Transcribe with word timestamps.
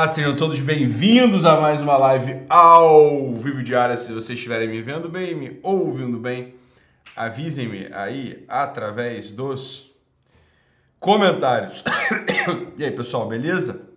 Olá, 0.00 0.08
sejam 0.08 0.34
todos 0.34 0.58
bem-vindos 0.60 1.44
a 1.44 1.60
mais 1.60 1.82
uma 1.82 1.94
live 1.94 2.40
ao 2.48 3.34
vivo 3.34 3.62
diária. 3.62 3.98
Se 3.98 4.10
vocês 4.14 4.38
estiverem 4.38 4.66
me 4.66 4.80
vendo 4.80 5.10
bem, 5.10 5.34
me 5.34 5.60
ouvindo 5.62 6.18
bem, 6.18 6.54
avisem-me 7.14 7.86
aí 7.92 8.42
através 8.48 9.30
dos 9.30 9.94
comentários. 10.98 11.84
e 12.78 12.82
aí, 12.82 12.90
pessoal, 12.92 13.28
beleza? 13.28 13.90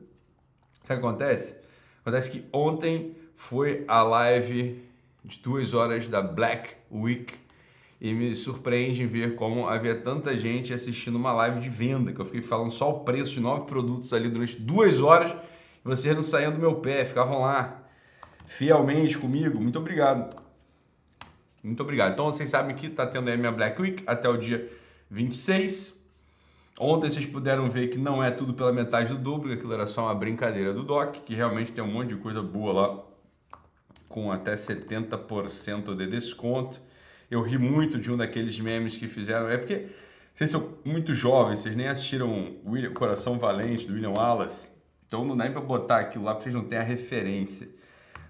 Sabe 0.84 1.00
o 1.00 1.02
que 1.02 1.08
acontece? 1.08 1.56
Acontece 2.02 2.32
que 2.32 2.46
ontem 2.52 3.16
foi 3.38 3.86
a 3.88 4.04
live 4.04 4.84
de 5.24 5.40
duas 5.40 5.74
horas 5.74 6.06
da 6.06 6.22
Black 6.22 6.72
Week 6.92 7.34
e 8.02 8.14
me 8.14 8.36
surpreende 8.36 9.06
ver 9.06 9.36
como 9.36 9.70
havia 9.70 9.96
tanta 9.96 10.38
gente 10.38 10.74
assistindo 10.74 11.16
uma 11.16 11.32
live 11.32 11.62
de 11.62 11.70
venda, 11.70 12.12
que 12.12 12.20
eu 12.20 12.26
fiquei 12.26 12.42
falando 12.42 12.72
só 12.72 12.90
o 12.90 13.00
preço 13.06 13.36
de 13.36 13.40
nove 13.40 13.68
produtos 13.68 14.12
ali 14.12 14.28
durante 14.28 14.60
duas 14.60 15.00
horas 15.00 15.34
vocês 15.84 16.16
não 16.16 16.24
saíam 16.24 16.52
do 16.52 16.60
meu 16.60 16.76
pé, 16.76 17.04
ficavam 17.04 17.42
lá 17.42 17.84
fielmente 18.46 19.18
comigo. 19.18 19.60
Muito 19.60 19.80
obrigado. 19.80 20.36
Muito 21.64 21.82
obrigado. 21.82 22.14
Então 22.14 22.26
vocês 22.26 22.50
sabem 22.50 22.76
que 22.76 22.88
está 22.88 23.06
tendo 23.08 23.30
aí 23.30 23.36
a 23.36 23.38
minha 23.38 23.52
Black 23.52 23.82
Week 23.82 24.04
até 24.06 24.28
o 24.30 24.38
dia 24.38 24.70
26. 25.10 26.02
Ontem 26.80 27.10
vocês 27.10 27.26
puderam 27.26 27.70
ver 27.70 27.90
que 27.90 27.98
não 27.98 28.24
é 28.24 28.32
tudo 28.32 28.54
pela 28.54 28.74
metade 28.74 29.10
do 29.10 29.18
dobro, 29.18 29.50
que 29.50 29.56
aquilo 29.56 29.74
era 29.74 29.86
só 29.86 30.06
uma 30.06 30.16
brincadeira 30.16 30.74
do 30.74 30.84
Doc, 30.84 31.18
que 31.18 31.36
realmente 31.36 31.72
tem 31.72 31.84
um 31.84 31.92
monte 31.92 32.10
de 32.10 32.16
coisa 32.16 32.42
boa 32.42 32.74
lá, 32.74 33.04
com 34.10 34.32
até 34.32 34.56
70% 34.56 35.96
de 35.96 36.08
desconto. 36.08 36.82
Eu 37.30 37.42
ri 37.44 37.60
muito 37.60 38.00
de 38.00 38.12
um 38.12 38.18
daqueles 38.18 38.60
memes 38.60 38.98
que 38.98 39.08
fizeram, 39.08 39.50
é 39.50 39.58
porque 39.58 39.88
vocês 40.34 40.50
são 40.50 40.74
muito 40.84 41.14
jovens, 41.14 41.60
vocês 41.60 41.76
nem 41.76 41.88
assistiram 41.88 42.56
William, 42.66 42.92
Coração 42.92 43.38
Valente, 43.38 43.86
do 43.86 43.94
William 43.94 44.14
Wallace. 44.18 44.73
Então 45.14 45.24
não 45.24 45.38
dá 45.38 45.44
nem 45.44 45.54
para 45.54 45.62
botar 45.62 46.00
aquilo 46.00 46.24
lá 46.24 46.34
porque 46.34 46.50
vocês 46.50 46.56
não 46.56 46.68
têm 46.68 46.80
a 46.80 46.82
referência. 46.82 47.70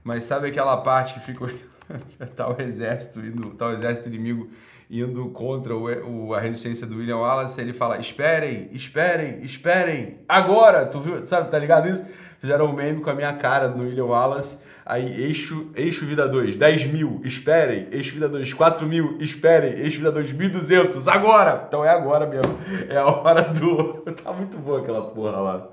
Mas 0.03 0.25
sabe 0.25 0.49
aquela 0.49 0.75
parte 0.75 1.13
que 1.13 1.21
fica 1.21 1.49
tá 2.35 2.49
o 2.49 2.61
exército 2.61 3.21
indo, 3.21 3.55
o 3.57 3.71
exército 3.71 4.09
inimigo 4.09 4.49
indo 4.91 5.29
contra 5.29 5.73
o, 5.73 5.85
o, 6.27 6.33
a 6.33 6.41
resistência 6.41 6.85
do 6.85 6.97
William 6.97 7.19
Wallace, 7.19 7.61
ele 7.61 7.71
fala: 7.71 8.01
"Esperem, 8.01 8.67
esperem, 8.73 9.39
esperem, 9.45 10.19
agora". 10.27 10.85
Tu 10.85 10.99
viu, 10.99 11.25
sabe, 11.25 11.49
tá 11.49 11.57
ligado 11.57 11.87
isso? 11.87 12.03
Fizeram 12.39 12.65
um 12.65 12.73
meme 12.73 12.99
com 12.99 13.09
a 13.09 13.15
minha 13.15 13.31
cara 13.31 13.69
no 13.69 13.83
William 13.83 14.07
Wallace. 14.07 14.57
Aí, 14.85 15.21
eixo, 15.23 15.71
eixo 15.75 16.05
vida 16.05 16.27
2, 16.27 16.57
10 16.57 16.87
mil, 16.87 17.21
esperem. 17.23 17.87
Eixo 17.91 18.13
vida 18.13 18.27
2, 18.27 18.53
4 18.53 18.85
mil, 18.85 19.17
esperem. 19.21 19.79
Eixo 19.79 19.97
vida 19.97 20.11
2, 20.11 20.33
1.200, 20.33 21.07
agora! 21.07 21.63
Então 21.67 21.85
é 21.85 21.89
agora 21.89 22.27
mesmo. 22.27 22.57
É 22.89 22.97
a 22.97 23.05
hora 23.05 23.41
do. 23.43 24.03
Tá 24.23 24.33
muito 24.33 24.57
boa 24.57 24.81
aquela 24.81 25.11
porra 25.11 25.37
lá. 25.37 25.69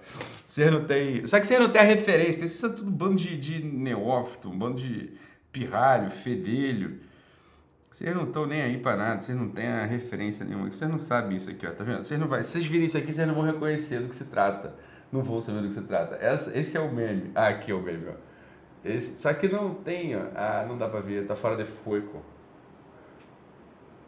Você 0.46 0.70
não 0.70 0.84
tem. 0.84 1.26
Só 1.26 1.38
que 1.38 1.46
você 1.46 1.58
não 1.58 1.68
tem 1.68 1.80
a 1.80 1.84
referência, 1.84 2.38
vocês 2.38 2.52
são 2.52 2.72
tudo 2.72 2.90
bando 2.90 3.16
de, 3.16 3.36
de 3.36 3.64
neófito, 3.64 4.48
um 4.48 4.58
bando 4.58 4.76
de 4.76 5.12
pirralho, 5.52 6.10
fedelho. 6.10 7.00
Vocês 7.90 8.14
não 8.14 8.24
estão 8.24 8.46
nem 8.46 8.62
aí 8.62 8.78
para 8.78 8.96
nada, 8.96 9.20
vocês 9.20 9.36
não 9.36 9.48
têm 9.48 9.66
a 9.66 9.84
referência 9.84 10.44
nenhuma. 10.44 10.72
Vocês 10.72 10.90
não 10.90 10.98
sabem 10.98 11.36
isso 11.36 11.50
aqui, 11.50 11.66
ó, 11.66 11.70
tá 11.70 11.84
vendo? 11.84 12.04
Vocês 12.04 12.18
não 12.18 12.26
vai, 12.26 12.42
vocês 12.42 12.64
virem 12.64 12.86
isso 12.86 12.96
aqui, 12.96 13.12
vocês 13.12 13.26
não 13.26 13.34
vão 13.34 13.44
reconhecer 13.44 14.00
do 14.00 14.08
que 14.08 14.14
se 14.14 14.24
trata. 14.24 14.74
Não 15.12 15.22
vão 15.22 15.40
saber 15.40 15.62
do 15.62 15.68
que 15.68 15.74
se 15.74 15.82
trata. 15.82 16.16
Essa, 16.16 16.56
esse 16.56 16.76
é 16.76 16.80
o 16.80 16.92
meme. 16.92 17.30
Ah, 17.34 17.48
aqui 17.48 17.72
é 17.72 17.74
o 17.74 17.82
meme, 17.82 18.06
ó. 18.08 18.29
Esse, 18.84 19.20
só 19.20 19.32
que 19.34 19.48
não 19.48 19.74
tem, 19.74 20.16
ó. 20.16 20.22
Ah, 20.34 20.64
não 20.66 20.78
dá 20.78 20.88
pra 20.88 21.00
ver, 21.00 21.26
tá 21.26 21.36
fora 21.36 21.56
de 21.56 21.64
foco. 21.64 22.22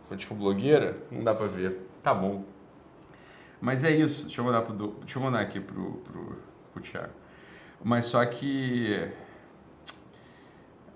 Sou 0.06 0.16
tipo 0.16 0.34
blogueira? 0.34 0.96
Não 1.10 1.22
dá 1.22 1.34
pra 1.34 1.46
ver. 1.46 1.78
Tá 2.02 2.14
bom. 2.14 2.44
Mas 3.60 3.84
é 3.84 3.90
isso. 3.90 4.24
Deixa 4.26 4.40
eu 4.40 4.44
mandar, 4.44 4.62
pro, 4.62 4.74
deixa 4.74 5.18
eu 5.18 5.22
mandar 5.22 5.40
aqui 5.40 5.60
pro, 5.60 5.92
pro, 5.98 6.38
pro 6.72 6.82
Thiago. 6.82 7.12
Mas 7.84 8.06
só 8.06 8.24
que. 8.24 9.08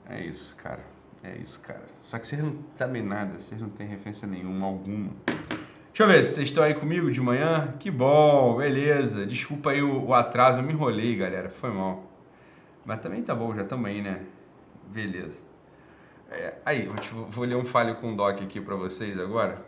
É 0.09 0.21
isso, 0.21 0.57
cara. 0.57 0.85
É 1.23 1.37
isso, 1.37 1.61
cara. 1.61 1.85
Só 2.03 2.19
que 2.19 2.27
vocês 2.27 2.43
não 2.43 2.59
sabem 2.77 3.03
nada, 3.03 3.39
vocês 3.39 3.61
não 3.61 3.69
têm 3.69 3.87
referência 3.87 4.27
nenhuma, 4.27 4.67
alguma. 4.67 5.11
Deixa 5.27 6.03
eu 6.03 6.07
ver 6.09 6.25
se 6.25 6.35
vocês 6.35 6.49
estão 6.49 6.63
aí 6.63 6.75
comigo 6.75 7.11
de 7.11 7.21
manhã. 7.21 7.75
Que 7.81 7.91
bom, 7.91 8.57
beleza. 8.57 9.27
Desculpa 9.27 9.71
aí 9.71 9.83
o, 9.83 10.07
o 10.07 10.15
atraso, 10.15 10.59
eu 10.59 10.63
me 10.63 10.73
enrolei, 10.73 11.17
galera. 11.17 11.49
Foi 11.51 11.71
mal. 11.71 12.16
Mas 12.87 13.01
também 13.01 13.23
tá 13.23 13.35
bom, 13.35 13.55
já 13.55 13.67
aí, 13.85 14.01
né? 14.01 14.25
Beleza. 14.87 15.41
É, 16.31 16.55
aí, 16.65 16.87
vou, 16.87 16.97
te, 16.97 17.11
vou 17.11 17.45
ler 17.45 17.57
um 17.57 17.65
falho 17.65 17.97
com 17.97 18.15
doc 18.15 18.41
aqui 18.41 18.61
para 18.61 18.77
vocês 18.77 19.19
agora. 19.19 19.61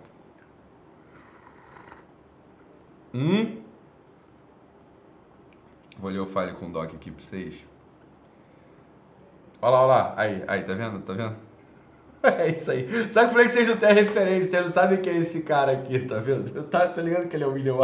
Hum? 3.13 3.63
Vou 5.99 6.11
ler 6.11 6.21
o 6.21 6.27
file 6.27 6.53
com 6.53 6.71
doc 6.71 6.95
aqui 6.95 7.11
pra 7.11 7.25
vocês. 7.25 7.67
Olha 9.61 9.73
lá, 9.73 9.81
olha 9.81 9.87
lá. 9.89 10.15
Aí, 10.17 10.45
aí, 10.47 10.63
tá 10.63 10.75
vendo? 10.75 11.01
Tá 11.01 11.13
vendo? 11.13 11.37
É 12.21 12.49
isso 12.49 12.69
aí. 12.73 12.89
Só 13.11 13.21
que 13.21 13.27
eu 13.27 13.31
falei 13.31 13.47
que 13.47 13.53
vocês 13.53 13.69
não 13.69 13.77
têm 13.77 13.95
referência, 13.95 14.51
vocês 14.51 14.65
não 14.65 14.73
sabem 14.73 15.01
quem 15.01 15.13
é 15.13 15.19
esse 15.19 15.43
cara 15.43 15.71
aqui, 15.71 16.01
tá 16.01 16.19
vendo? 16.19 16.63
Tá, 16.67 16.89
tá 16.89 17.01
ligado 17.01 17.29
que 17.29 17.37
ele 17.37 17.45
é 17.45 17.47
o 17.47 17.53
William 17.53 17.77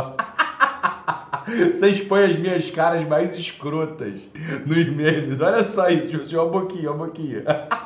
Vocês 1.75 2.01
põem 2.03 2.25
as 2.25 2.39
minhas 2.39 2.71
caras 2.71 3.07
mais 3.07 3.39
escrotas 3.39 4.21
nos 4.67 4.87
memes. 4.87 5.41
Olha 5.41 5.65
só 5.65 5.89
isso, 5.89 6.21
assim, 6.21 6.37
uma 6.37 6.49
boquinha, 6.49 6.91
uma 6.91 7.07
boquinha. 7.07 7.45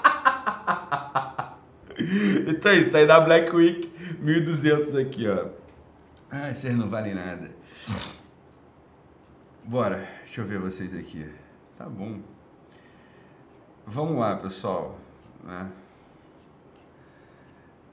Então 2.46 2.70
é 2.70 2.76
isso, 2.76 2.96
aí 2.96 3.06
da 3.06 3.20
Black 3.20 3.54
Week 3.54 3.92
1200 4.20 4.94
aqui, 4.94 5.28
ó. 5.28 5.48
Ah, 6.30 6.54
vocês 6.54 6.76
não 6.76 6.88
valem 6.88 7.12
nada. 7.12 7.50
Bora, 9.64 10.08
deixa 10.24 10.40
eu 10.40 10.46
ver 10.46 10.58
vocês 10.58 10.94
aqui. 10.94 11.28
Tá 11.76 11.86
bom. 11.86 12.20
Vamos 13.84 14.16
lá, 14.16 14.36
pessoal. 14.36 14.96
Né? 15.42 15.68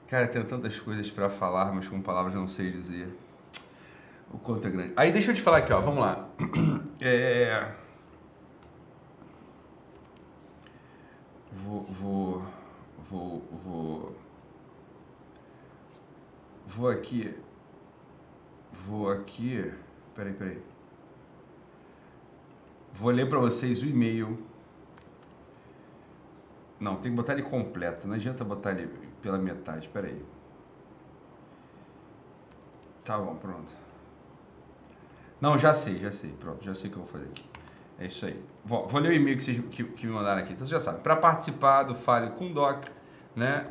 Cara, 0.06 0.28
tenho 0.28 0.44
tantas 0.44 0.78
coisas 0.78 1.10
para 1.10 1.28
falar, 1.28 1.72
mas 1.72 1.88
com 1.88 2.00
palavras 2.00 2.34
não 2.34 2.46
sei 2.46 2.70
dizer. 2.70 3.08
O 4.32 4.38
quanto 4.38 4.66
é 4.66 4.70
grande. 4.70 4.92
Aí 4.96 5.12
deixa 5.12 5.30
eu 5.30 5.34
te 5.34 5.42
falar 5.42 5.58
aqui, 5.58 5.72
ó. 5.72 5.80
Vamos 5.80 6.00
lá. 6.00 6.28
É... 6.98 7.74
Vou, 11.52 11.82
vou, 11.84 12.42
vou, 13.10 13.42
vou, 13.62 14.16
vou 16.66 16.88
aqui 16.88 17.34
Vou 18.84 19.10
aqui. 19.10 19.72
Peraí, 20.14 20.32
peraí. 20.32 20.62
Vou 22.92 23.10
ler 23.10 23.28
para 23.28 23.38
vocês 23.38 23.82
o 23.82 23.86
e-mail. 23.86 24.38
Não, 26.78 26.96
tem 26.96 27.10
que 27.10 27.16
botar 27.16 27.32
ele 27.32 27.42
completo. 27.42 28.06
Não 28.06 28.14
adianta 28.14 28.44
botar 28.44 28.72
ele 28.72 28.86
pela 29.20 29.38
metade. 29.38 29.88
Peraí. 29.88 30.22
Tá 33.04 33.18
bom, 33.18 33.36
pronto. 33.36 33.72
Não, 35.46 35.56
já 35.56 35.72
sei, 35.72 36.00
já 36.00 36.10
sei. 36.10 36.30
Pronto, 36.40 36.64
já 36.64 36.74
sei 36.74 36.90
o 36.90 36.92
que 36.92 36.98
eu 36.98 37.04
vou 37.04 37.12
fazer 37.12 37.26
aqui. 37.26 37.44
É 38.00 38.06
isso 38.06 38.26
aí. 38.26 38.34
Vou, 38.64 38.88
vou 38.88 39.00
ler 39.00 39.10
o 39.10 39.12
e-mail 39.12 39.36
que, 39.36 39.44
vocês, 39.44 39.62
que, 39.70 39.84
que 39.84 40.04
me 40.04 40.12
mandaram 40.12 40.40
aqui. 40.40 40.52
Então 40.52 40.66
você 40.66 40.72
já 40.72 40.80
sabe. 40.80 41.02
Para 41.02 41.14
participar 41.14 41.84
do 41.84 41.94
Fale 41.94 42.30
com 42.30 42.52
Doc, 42.52 42.86
né? 43.36 43.68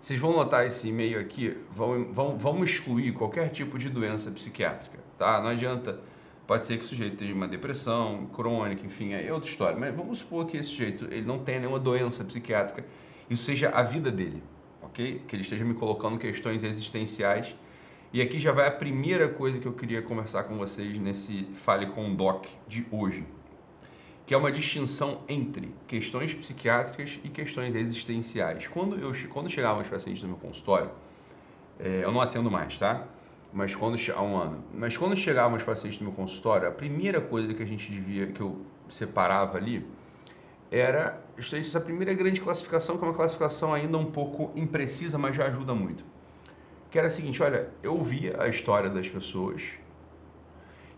vocês 0.00 0.20
vão 0.20 0.32
notar 0.32 0.66
esse 0.66 0.88
e-mail 0.88 1.18
aqui, 1.18 1.56
vão, 1.70 2.12
vão, 2.12 2.38
vamos 2.38 2.70
excluir 2.70 3.12
qualquer 3.12 3.48
tipo 3.48 3.78
de 3.78 3.88
doença 3.88 4.30
psiquiátrica, 4.30 4.98
tá? 5.18 5.40
Não 5.40 5.48
adianta, 5.48 6.00
pode 6.46 6.66
ser 6.66 6.78
que 6.78 6.84
o 6.84 6.88
sujeito 6.88 7.16
tenha 7.16 7.34
uma 7.34 7.48
depressão 7.48 8.26
crônica, 8.26 8.84
enfim, 8.84 9.12
é 9.12 9.32
outra 9.32 9.48
história, 9.48 9.78
mas 9.78 9.94
vamos 9.94 10.18
supor 10.18 10.46
que 10.46 10.56
esse 10.56 10.70
sujeito 10.70 11.04
ele 11.06 11.26
não 11.26 11.38
tenha 11.38 11.60
nenhuma 11.60 11.78
doença 11.78 12.24
psiquiátrica, 12.24 12.84
isso 13.28 13.44
seja 13.44 13.70
a 13.70 13.82
vida 13.82 14.10
dele, 14.10 14.42
ok? 14.82 15.22
Que 15.26 15.36
ele 15.36 15.42
esteja 15.42 15.64
me 15.64 15.74
colocando 15.74 16.18
questões 16.18 16.62
existenciais. 16.62 17.56
E 18.12 18.22
aqui 18.22 18.38
já 18.38 18.52
vai 18.52 18.68
a 18.68 18.70
primeira 18.70 19.28
coisa 19.28 19.58
que 19.58 19.66
eu 19.66 19.72
queria 19.72 20.00
conversar 20.00 20.44
com 20.44 20.56
vocês 20.56 20.96
nesse 20.98 21.48
Fale 21.54 21.86
com 21.86 22.12
o 22.12 22.14
Doc 22.14 22.46
de 22.68 22.86
hoje 22.90 23.24
que 24.26 24.32
é 24.32 24.36
uma 24.36 24.50
distinção 24.50 25.20
entre 25.28 25.74
questões 25.86 26.32
psiquiátricas 26.32 27.18
e 27.22 27.28
questões 27.28 27.74
existenciais. 27.74 28.66
Quando, 28.66 28.96
eu, 28.96 29.12
quando 29.28 29.50
chegavam 29.50 29.82
os 29.82 29.88
pacientes 29.88 30.22
no 30.22 30.30
meu 30.30 30.38
consultório, 30.38 30.90
é, 31.78 32.04
eu 32.04 32.10
não 32.10 32.20
atendo 32.20 32.50
mais, 32.50 32.78
tá? 32.78 33.04
Mas 33.54 33.76
quando 33.76 33.96
há 34.12 34.20
um 34.20 34.36
ano. 34.36 34.64
Mas 34.74 34.96
quando 34.96 35.16
chegavam 35.16 35.56
os 35.56 35.62
pacientes 35.62 36.00
no 36.00 36.06
meu 36.06 36.12
consultório, 36.12 36.66
a 36.66 36.72
primeira 36.72 37.20
coisa 37.20 37.54
que 37.54 37.62
a 37.62 37.66
gente 37.66 37.88
devia, 37.90 38.26
que 38.26 38.40
eu 38.40 38.60
separava 38.88 39.56
ali, 39.56 39.86
era 40.72 41.22
essa 41.38 41.80
primeira 41.80 42.12
grande 42.12 42.40
classificação, 42.40 42.98
que 42.98 43.04
é 43.04 43.06
uma 43.06 43.14
classificação 43.14 43.72
ainda 43.72 43.96
um 43.96 44.06
pouco 44.10 44.50
imprecisa, 44.58 45.16
mas 45.16 45.36
já 45.36 45.46
ajuda 45.46 45.72
muito. 45.72 46.04
Que 46.90 46.98
era 46.98 47.06
a 47.06 47.10
seguinte, 47.10 47.40
olha, 47.44 47.68
eu 47.80 48.02
via 48.02 48.42
a 48.42 48.48
história 48.48 48.90
das 48.90 49.08
pessoas, 49.08 49.62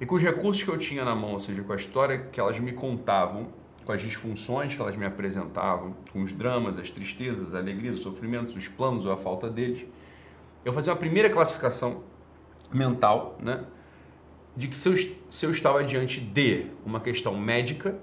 e 0.01 0.07
com 0.07 0.15
os 0.15 0.23
recursos 0.23 0.63
que 0.63 0.71
eu 0.71 0.79
tinha 0.79 1.05
na 1.05 1.15
mão, 1.15 1.33
ou 1.33 1.41
seja, 1.41 1.63
com 1.63 1.75
a 1.75 1.77
história 1.77 2.19
que 2.33 2.41
elas 2.41 2.59
me 2.59 2.73
contavam, 2.73 3.49
com 3.85 3.93
as 3.93 4.01
disfunções 4.01 4.75
que 4.75 4.81
elas 4.81 4.97
me 4.97 5.05
apresentavam, 5.05 5.95
com 6.11 6.23
os 6.23 6.33
dramas, 6.33 6.79
as 6.79 6.89
tristezas, 6.89 7.49
as 7.49 7.55
alegrias, 7.55 7.97
os 7.97 8.03
sofrimentos, 8.03 8.57
os 8.57 8.67
planos 8.67 9.05
ou 9.05 9.13
a 9.13 9.17
falta 9.17 9.51
deles, 9.51 9.87
eu 10.65 10.73
fazia 10.73 10.91
uma 10.93 10.99
primeira 10.99 11.29
classificação 11.29 12.03
mental, 12.73 13.37
né? 13.41 13.65
De 14.57 14.69
que 14.69 14.77
se 14.77 14.89
eu, 14.89 15.17
se 15.31 15.47
eu 15.47 15.51
estava 15.51 15.85
diante 15.85 16.21
de 16.21 16.67
uma 16.85 17.01
questão 17.01 17.37
médica 17.37 17.99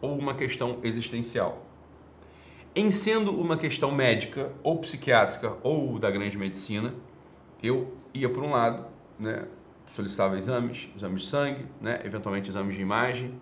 ou 0.00 0.16
uma 0.16 0.34
questão 0.34 0.78
existencial. 0.82 1.64
Em 2.74 2.90
sendo 2.90 3.32
uma 3.32 3.56
questão 3.56 3.90
médica 3.90 4.52
ou 4.62 4.78
psiquiátrica 4.78 5.56
ou 5.62 5.98
da 5.98 6.10
grande 6.10 6.36
medicina, 6.36 6.94
eu 7.62 7.92
ia 8.14 8.28
por 8.28 8.42
um 8.42 8.50
lado, 8.50 8.86
né? 9.18 9.46
solicitava 9.92 10.36
exames, 10.36 10.88
exames 10.96 11.22
de 11.22 11.28
sangue, 11.28 11.66
né? 11.80 12.00
eventualmente 12.04 12.50
exames 12.50 12.76
de 12.76 12.82
imagem 12.82 13.40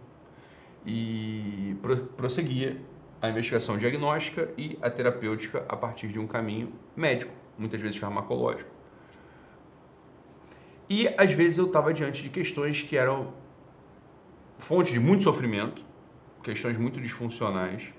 e 0.87 1.77
prosseguia 2.17 2.81
a 3.21 3.29
investigação 3.29 3.77
diagnóstica 3.77 4.51
e 4.57 4.79
a 4.81 4.89
terapêutica 4.89 5.65
a 5.69 5.77
partir 5.77 6.09
de 6.09 6.19
um 6.19 6.27
caminho 6.27 6.73
médico, 6.95 7.33
muitas 7.59 7.81
vezes 7.81 7.97
farmacológico. 7.97 8.76
E 10.89 11.09
às 11.19 11.33
vezes 11.33 11.59
eu 11.59 11.67
estava 11.67 11.93
diante 11.93 12.23
de 12.23 12.29
questões 12.29 12.83
que 12.83 12.97
eram 12.97 13.33
fontes 14.59 14.93
de 14.93 15.01
muito 15.01 15.25
sofrimento, 15.25 15.85
questões 16.43 16.77
muito 16.77 17.01
disfuncionais, 17.01 17.93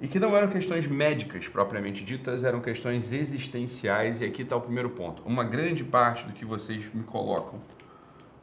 e 0.00 0.08
que 0.08 0.18
não 0.18 0.34
eram 0.34 0.48
questões 0.48 0.86
médicas 0.86 1.46
propriamente 1.46 2.02
ditas, 2.02 2.42
eram 2.42 2.60
questões 2.60 3.12
existenciais, 3.12 4.20
e 4.22 4.24
aqui 4.24 4.42
está 4.42 4.56
o 4.56 4.60
primeiro 4.60 4.88
ponto. 4.90 5.22
Uma 5.26 5.44
grande 5.44 5.84
parte 5.84 6.24
do 6.24 6.32
que 6.32 6.44
vocês 6.44 6.92
me 6.94 7.04
colocam 7.04 7.60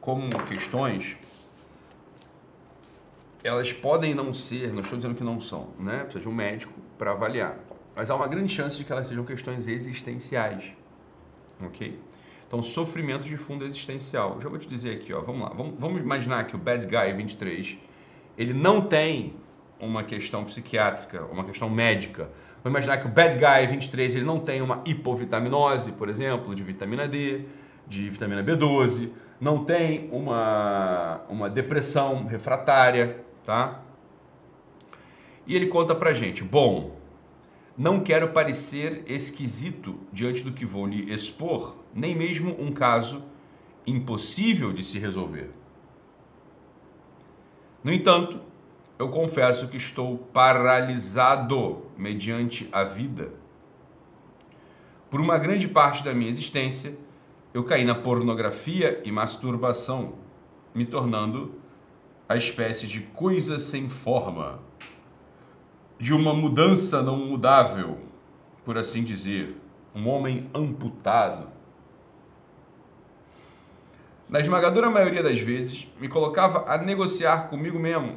como 0.00 0.28
questões, 0.44 1.16
elas 3.42 3.72
podem 3.72 4.14
não 4.14 4.32
ser, 4.32 4.72
não 4.72 4.80
estou 4.80 4.96
dizendo 4.96 5.16
que 5.16 5.24
não 5.24 5.40
são, 5.40 5.70
né? 5.78 6.04
Precisa 6.04 6.20
de 6.20 6.28
um 6.28 6.32
médico 6.32 6.72
para 6.96 7.10
avaliar. 7.10 7.58
Mas 7.96 8.08
há 8.08 8.14
uma 8.14 8.28
grande 8.28 8.52
chance 8.52 8.76
de 8.76 8.84
que 8.84 8.92
elas 8.92 9.08
sejam 9.08 9.24
questões 9.24 9.66
existenciais, 9.66 10.64
ok? 11.60 11.98
Então, 12.48 12.62
sofrimento 12.62 13.26
de 13.26 13.36
fundo 13.36 13.64
existencial. 13.66 14.38
Já 14.42 14.48
vou 14.48 14.58
te 14.58 14.66
dizer 14.66 14.96
aqui, 14.96 15.12
ó, 15.12 15.20
vamos 15.20 15.42
lá. 15.42 15.50
Vamos, 15.50 15.74
vamos 15.78 16.00
imaginar 16.00 16.46
que 16.46 16.56
o 16.56 16.58
Bad 16.58 16.86
Guy 16.86 17.12
23, 17.12 17.76
ele 18.38 18.54
não 18.54 18.80
tem 18.80 19.34
uma 19.78 20.02
questão 20.02 20.44
psiquiátrica, 20.44 21.26
uma 21.26 21.44
questão 21.44 21.68
médica. 21.68 22.30
Vamos 22.64 22.78
imaginar 22.78 22.98
que 22.98 23.06
o 23.06 23.10
Bad 23.10 23.38
Guy 23.38 23.66
23 23.66 24.16
ele 24.16 24.24
não 24.24 24.40
tem 24.40 24.62
uma 24.62 24.82
hipovitaminose, 24.86 25.92
por 25.92 26.08
exemplo, 26.08 26.54
de 26.54 26.62
vitamina 26.62 27.06
D, 27.06 27.42
de 27.86 28.08
vitamina 28.08 28.42
B12, 28.42 29.10
não 29.38 29.64
tem 29.64 30.08
uma, 30.10 31.20
uma 31.28 31.50
depressão 31.50 32.26
refratária, 32.26 33.24
tá? 33.44 33.82
E 35.46 35.54
ele 35.54 35.66
conta 35.66 35.94
pra 35.94 36.12
gente: 36.14 36.42
bom, 36.42 36.96
não 37.76 38.00
quero 38.00 38.30
parecer 38.30 39.04
esquisito 39.06 40.00
diante 40.12 40.42
do 40.42 40.52
que 40.52 40.66
vou 40.66 40.86
lhe 40.86 41.12
expor, 41.12 41.76
nem 41.98 42.14
mesmo 42.14 42.54
um 42.60 42.72
caso 42.72 43.22
impossível 43.86 44.72
de 44.72 44.84
se 44.84 44.98
resolver. 44.98 45.50
No 47.82 47.92
entanto, 47.92 48.40
eu 48.98 49.08
confesso 49.08 49.68
que 49.68 49.76
estou 49.76 50.18
paralisado 50.18 51.86
mediante 51.96 52.68
a 52.70 52.84
vida. 52.84 53.32
Por 55.10 55.20
uma 55.20 55.38
grande 55.38 55.66
parte 55.66 56.04
da 56.04 56.14
minha 56.14 56.30
existência, 56.30 56.96
eu 57.54 57.64
caí 57.64 57.84
na 57.84 57.94
pornografia 57.94 59.00
e 59.04 59.10
masturbação, 59.10 60.14
me 60.74 60.84
tornando 60.84 61.54
a 62.28 62.36
espécie 62.36 62.86
de 62.86 63.00
coisa 63.00 63.58
sem 63.58 63.88
forma, 63.88 64.60
de 65.98 66.12
uma 66.12 66.34
mudança 66.34 67.02
não 67.02 67.16
mudável, 67.16 67.98
por 68.64 68.76
assim 68.76 69.02
dizer, 69.02 69.56
um 69.94 70.08
homem 70.08 70.50
amputado. 70.54 71.57
Na 74.28 74.40
esmagadora 74.40 74.90
maioria 74.90 75.22
das 75.22 75.38
vezes, 75.38 75.88
me 75.98 76.06
colocava 76.06 76.70
a 76.70 76.76
negociar 76.76 77.48
comigo 77.48 77.78
mesmo 77.78 78.16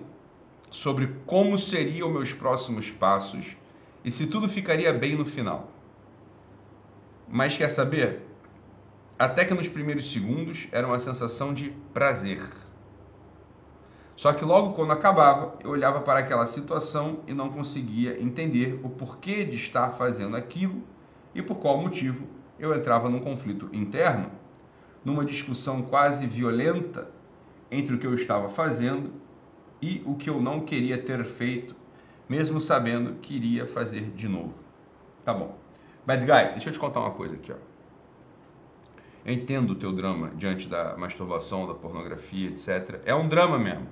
sobre 0.70 1.16
como 1.26 1.58
seriam 1.58 2.10
meus 2.10 2.34
próximos 2.34 2.92
passos 2.92 3.56
e 4.04 4.12
se 4.12 4.28
tudo 4.28 4.50
ficaria 4.50 4.92
bem 4.92 5.16
no 5.16 5.24
final. 5.24 5.70
Mas 7.30 7.56
quer 7.56 7.70
saber? 7.70 8.28
Até 9.18 9.46
que 9.46 9.54
nos 9.54 9.70
primeiros 9.70 10.12
segundos 10.12 10.68
era 10.74 10.86
uma 10.86 11.00
sensação 11.00 11.54
de 11.54 11.70
prazer. 11.94 12.42
Só 14.18 14.34
que 14.34 14.44
logo 14.44 14.74
quando 14.74 14.92
acabava, 14.92 15.56
eu 15.64 15.70
olhava 15.70 16.02
para 16.02 16.20
aquela 16.20 16.46
situação 16.46 17.22
e 17.26 17.34
não 17.34 17.50
conseguia 17.50 18.22
entender 18.22 18.78
o 18.84 18.90
porquê 18.90 19.46
de 19.46 19.56
estar 19.56 19.92
fazendo 19.92 20.36
aquilo 20.36 20.84
e 21.34 21.42
por 21.42 21.56
qual 21.56 21.78
motivo 21.78 22.28
eu 22.60 22.76
entrava 22.76 23.10
num 23.10 23.20
conflito 23.20 23.70
interno, 23.72 24.41
numa 25.04 25.26
discussão 25.26 25.82
quase 25.82 26.26
violenta 26.28 27.10
entre 27.70 27.96
o 27.96 27.98
que 27.98 28.06
eu 28.06 28.14
estava 28.14 28.50
fazendo 28.50 29.12
e 29.82 30.02
o 30.06 30.16
que 30.16 30.30
eu 30.30 30.42
não 30.42 30.60
queria 30.60 30.98
ter 30.98 31.24
feito, 31.24 31.76
mesmo 32.30 32.60
sabendo 32.60 33.16
que 33.16 33.36
iria 33.36 33.66
fazer 33.66 34.12
de 34.12 34.28
novo. 34.28 34.60
Tá 35.24 35.34
bom. 35.34 35.58
Bad 36.06 36.26
Guy, 36.26 36.52
deixa 36.52 36.70
eu 36.70 36.74
te 36.74 36.80
contar 36.80 37.00
uma 37.00 37.12
coisa 37.12 37.36
aqui, 37.36 37.52
ó. 37.52 37.72
Eu 39.24 39.34
entendo 39.34 39.72
o 39.72 39.76
teu 39.76 39.92
drama 39.92 40.32
diante 40.36 40.68
da 40.68 40.98
masturbação, 40.98 41.68
da 41.68 41.76
pornografia, 41.76 42.50
etc. 42.50 43.02
É 43.06 43.14
um 43.14 43.28
drama 43.28 43.60
mesmo. 43.60 43.88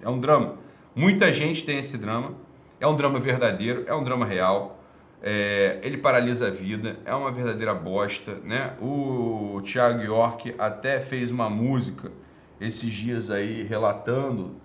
É 0.00 0.08
um 0.08 0.20
drama. 0.20 0.58
Muita 0.94 1.32
gente 1.32 1.64
tem 1.64 1.78
esse 1.78 1.98
drama. 1.98 2.34
É 2.78 2.86
um 2.86 2.94
drama 2.94 3.18
verdadeiro, 3.18 3.84
é 3.86 3.94
um 3.94 4.04
drama 4.04 4.24
real. 4.24 4.75
É, 5.22 5.80
ele 5.82 5.98
paralisa 5.98 6.48
a 6.48 6.50
vida, 6.50 6.98
é 7.04 7.14
uma 7.14 7.32
verdadeira 7.32 7.74
bosta, 7.74 8.38
né? 8.44 8.74
O 8.80 9.60
Thiago 9.64 10.02
York 10.02 10.54
até 10.58 11.00
fez 11.00 11.30
uma 11.30 11.48
música 11.48 12.12
esses 12.60 12.92
dias 12.92 13.30
aí 13.30 13.62
relatando 13.62 14.56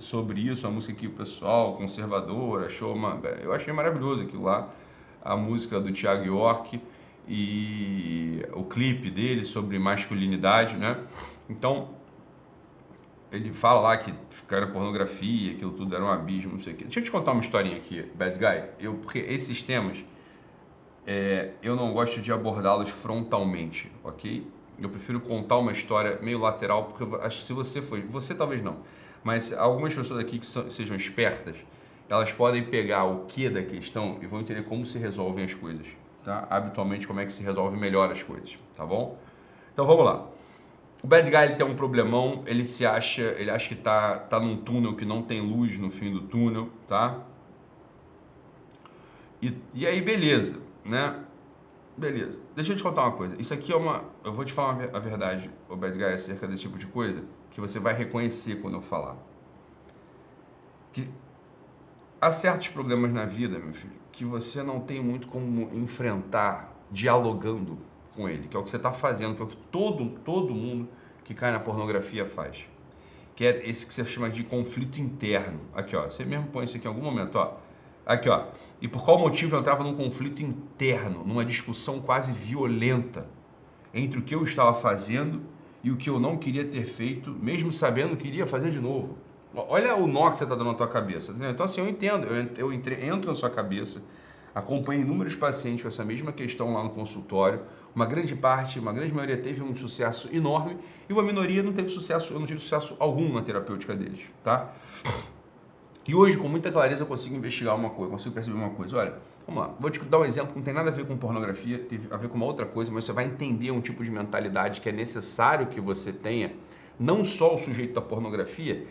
sobre 0.00 0.40
isso, 0.40 0.66
a 0.66 0.70
música 0.70 0.94
que 0.94 1.06
o 1.06 1.12
pessoal 1.12 1.74
conservador 1.74 2.64
achou 2.64 2.94
uma. 2.94 3.20
Eu 3.40 3.52
achei 3.52 3.72
maravilhoso 3.72 4.22
aquilo 4.22 4.44
lá, 4.44 4.68
a 5.22 5.36
música 5.36 5.80
do 5.80 5.92
Thiago 5.92 6.24
York 6.24 6.80
e 7.28 8.42
o 8.54 8.64
clipe 8.64 9.10
dele 9.10 9.44
sobre 9.44 9.78
masculinidade, 9.78 10.76
né? 10.76 10.96
Então, 11.48 11.90
ele 13.30 13.52
fala 13.52 13.80
lá 13.80 13.96
que 13.96 14.12
na 14.50 14.66
pornografia, 14.66 15.52
aquilo 15.52 15.72
tudo 15.72 15.94
era 15.94 16.04
um 16.04 16.08
abismo, 16.08 16.52
não 16.52 16.60
sei 16.60 16.72
o 16.72 16.76
quê. 16.76 16.84
Deixa 16.84 17.00
eu 17.00 17.04
te 17.04 17.10
contar 17.10 17.32
uma 17.32 17.40
historinha 17.40 17.76
aqui, 17.76 18.02
Bad 18.14 18.38
Guy. 18.38 18.70
Eu, 18.80 18.94
porque 18.94 19.18
esses 19.18 19.62
temas, 19.62 19.98
é, 21.06 21.50
eu 21.62 21.76
não 21.76 21.92
gosto 21.92 22.20
de 22.20 22.32
abordá-los 22.32 22.88
frontalmente, 22.88 23.90
ok? 24.02 24.46
Eu 24.80 24.88
prefiro 24.88 25.20
contar 25.20 25.58
uma 25.58 25.72
história 25.72 26.18
meio 26.22 26.38
lateral, 26.38 26.84
porque 26.84 27.16
acho 27.22 27.38
que 27.38 27.44
se 27.44 27.52
você 27.52 27.82
foi, 27.82 28.02
você 28.02 28.34
talvez 28.34 28.62
não, 28.62 28.78
mas 29.22 29.52
algumas 29.52 29.94
pessoas 29.94 30.20
aqui 30.20 30.38
que 30.38 30.46
sejam 30.46 30.96
espertas, 30.96 31.56
elas 32.08 32.32
podem 32.32 32.64
pegar 32.64 33.04
o 33.04 33.26
que 33.26 33.50
da 33.50 33.62
questão 33.62 34.18
e 34.22 34.26
vão 34.26 34.40
entender 34.40 34.62
como 34.62 34.86
se 34.86 34.98
resolvem 34.98 35.44
as 35.44 35.52
coisas, 35.52 35.86
tá? 36.24 36.46
Habitualmente 36.48 37.06
como 37.06 37.20
é 37.20 37.26
que 37.26 37.32
se 37.32 37.42
resolve 37.42 37.76
melhor 37.76 38.10
as 38.10 38.22
coisas, 38.22 38.56
tá 38.74 38.86
bom? 38.86 39.18
Então 39.72 39.86
vamos 39.86 40.04
lá. 40.04 40.37
O 41.02 41.06
bad 41.06 41.30
guy 41.30 41.44
ele 41.44 41.54
tem 41.54 41.66
um 41.66 41.76
problemão, 41.76 42.42
ele 42.46 42.64
se 42.64 42.84
acha, 42.84 43.22
ele 43.22 43.50
acha 43.50 43.68
que 43.68 43.76
tá 43.76 44.18
tá 44.18 44.40
num 44.40 44.56
túnel 44.56 44.96
que 44.96 45.04
não 45.04 45.22
tem 45.22 45.40
luz 45.40 45.78
no 45.78 45.90
fim 45.90 46.12
do 46.12 46.22
túnel, 46.22 46.68
tá? 46.88 47.24
E, 49.40 49.56
e 49.72 49.86
aí, 49.86 50.00
beleza, 50.00 50.60
né? 50.84 51.24
Beleza. 51.96 52.38
Deixa 52.54 52.72
eu 52.72 52.76
te 52.76 52.82
contar 52.82 53.02
uma 53.02 53.12
coisa. 53.12 53.36
Isso 53.40 53.54
aqui 53.54 53.72
é 53.72 53.76
uma. 53.76 54.04
Eu 54.24 54.32
vou 54.32 54.44
te 54.44 54.52
falar 54.52 54.88
a 54.92 54.98
verdade, 54.98 55.50
o 55.68 55.76
Bad 55.76 55.96
Guy, 55.96 56.12
acerca 56.12 56.46
desse 56.46 56.62
tipo 56.62 56.78
de 56.78 56.86
coisa, 56.86 57.24
que 57.50 57.60
você 57.60 57.78
vai 57.78 57.94
reconhecer 57.94 58.56
quando 58.56 58.74
eu 58.74 58.82
falar. 58.82 59.16
Que 60.92 61.08
há 62.20 62.32
certos 62.32 62.68
problemas 62.68 63.12
na 63.12 63.24
vida, 63.24 63.58
meu 63.58 63.72
filho, 63.72 63.94
que 64.12 64.24
você 64.24 64.62
não 64.62 64.80
tem 64.80 65.02
muito 65.02 65.28
como 65.28 65.70
enfrentar 65.72 66.72
dialogando 66.90 67.78
com 68.18 68.28
ele, 68.28 68.48
que 68.48 68.56
é 68.56 68.60
o 68.60 68.64
que 68.64 68.70
você 68.70 68.76
está 68.76 68.90
fazendo, 68.90 69.36
que 69.36 69.40
é 69.40 69.44
o 69.44 69.48
que 69.48 69.56
todo, 69.56 70.10
todo 70.24 70.52
mundo 70.52 70.88
que 71.24 71.32
cai 71.32 71.52
na 71.52 71.60
pornografia 71.60 72.26
faz. 72.26 72.58
Que 73.36 73.46
é 73.46 73.70
esse 73.70 73.86
que 73.86 73.94
você 73.94 74.04
chama 74.04 74.28
de 74.28 74.42
conflito 74.42 75.00
interno. 75.00 75.60
Aqui, 75.72 75.94
ó. 75.94 76.10
Você 76.10 76.24
mesmo 76.24 76.48
põe 76.48 76.64
isso 76.64 76.76
aqui 76.76 76.86
em 76.86 76.88
algum 76.88 77.02
momento, 77.02 77.36
ó. 77.36 77.56
Aqui, 78.04 78.28
ó. 78.28 78.46
E 78.80 78.88
por 78.88 79.04
qual 79.04 79.18
motivo 79.18 79.54
eu 79.54 79.60
entrava 79.60 79.84
num 79.84 79.94
conflito 79.94 80.42
interno, 80.42 81.22
numa 81.24 81.44
discussão 81.44 82.00
quase 82.00 82.32
violenta 82.32 83.26
entre 83.94 84.18
o 84.18 84.22
que 84.22 84.34
eu 84.34 84.42
estava 84.42 84.74
fazendo 84.74 85.42
e 85.84 85.90
o 85.92 85.96
que 85.96 86.10
eu 86.10 86.18
não 86.18 86.36
queria 86.36 86.64
ter 86.64 86.84
feito, 86.84 87.30
mesmo 87.30 87.70
sabendo 87.70 88.16
que 88.16 88.26
iria 88.26 88.46
fazer 88.46 88.70
de 88.70 88.80
novo. 88.80 89.16
Olha 89.54 89.94
o 89.94 90.06
nó 90.06 90.30
que 90.30 90.38
você 90.38 90.44
está 90.44 90.56
dando 90.56 90.68
na 90.68 90.74
tua 90.74 90.88
cabeça. 90.88 91.34
Então, 91.48 91.64
assim, 91.64 91.80
eu 91.80 91.88
entendo, 91.88 92.26
eu, 92.56 92.72
entre, 92.72 93.06
entro 93.06 93.28
na 93.28 93.34
sua 93.34 93.48
cabeça, 93.48 94.02
acompanho 94.54 95.02
inúmeros 95.02 95.34
pacientes 95.34 95.82
com 95.82 95.88
essa 95.88 96.04
mesma 96.04 96.32
questão 96.32 96.72
lá 96.72 96.82
no 96.82 96.90
consultório. 96.90 97.60
Uma 97.94 98.06
grande 98.06 98.34
parte, 98.34 98.78
uma 98.78 98.92
grande 98.92 99.12
maioria 99.12 99.36
teve 99.36 99.62
um 99.62 99.74
sucesso 99.76 100.28
enorme 100.32 100.76
e 101.08 101.12
uma 101.12 101.22
minoria 101.22 101.62
não 101.62 101.72
teve 101.72 101.88
sucesso, 101.88 102.32
eu 102.32 102.38
não 102.38 102.46
tive 102.46 102.60
sucesso 102.60 102.96
algum 102.98 103.32
na 103.32 103.42
terapêutica 103.42 103.94
deles, 103.94 104.20
tá? 104.42 104.72
E 106.06 106.14
hoje, 106.14 106.38
com 106.38 106.48
muita 106.48 106.72
clareza, 106.72 107.02
eu 107.02 107.06
consigo 107.06 107.34
investigar 107.34 107.76
uma 107.76 107.90
coisa, 107.90 108.10
consigo 108.10 108.34
perceber 108.34 108.56
uma 108.56 108.70
coisa. 108.70 108.96
Olha, 108.96 109.14
vamos 109.46 109.62
lá, 109.62 109.74
vou 109.78 109.90
te 109.90 110.02
dar 110.04 110.18
um 110.18 110.24
exemplo 110.24 110.52
que 110.52 110.58
não 110.58 110.64
tem 110.64 110.72
nada 110.72 110.88
a 110.88 110.92
ver 110.92 111.06
com 111.06 111.16
pornografia, 111.18 111.78
tem 111.78 112.00
a 112.10 112.16
ver 112.16 112.28
com 112.28 112.36
uma 112.36 112.46
outra 112.46 112.64
coisa, 112.64 112.90
mas 112.90 113.04
você 113.04 113.12
vai 113.12 113.26
entender 113.26 113.70
um 113.70 113.80
tipo 113.80 114.02
de 114.02 114.10
mentalidade 114.10 114.80
que 114.80 114.88
é 114.88 114.92
necessário 114.92 115.66
que 115.66 115.80
você 115.80 116.10
tenha, 116.10 116.52
não 116.98 117.24
só 117.24 117.54
o 117.54 117.58
sujeito 117.58 117.92
da 117.92 118.00
pornografia, 118.00 118.86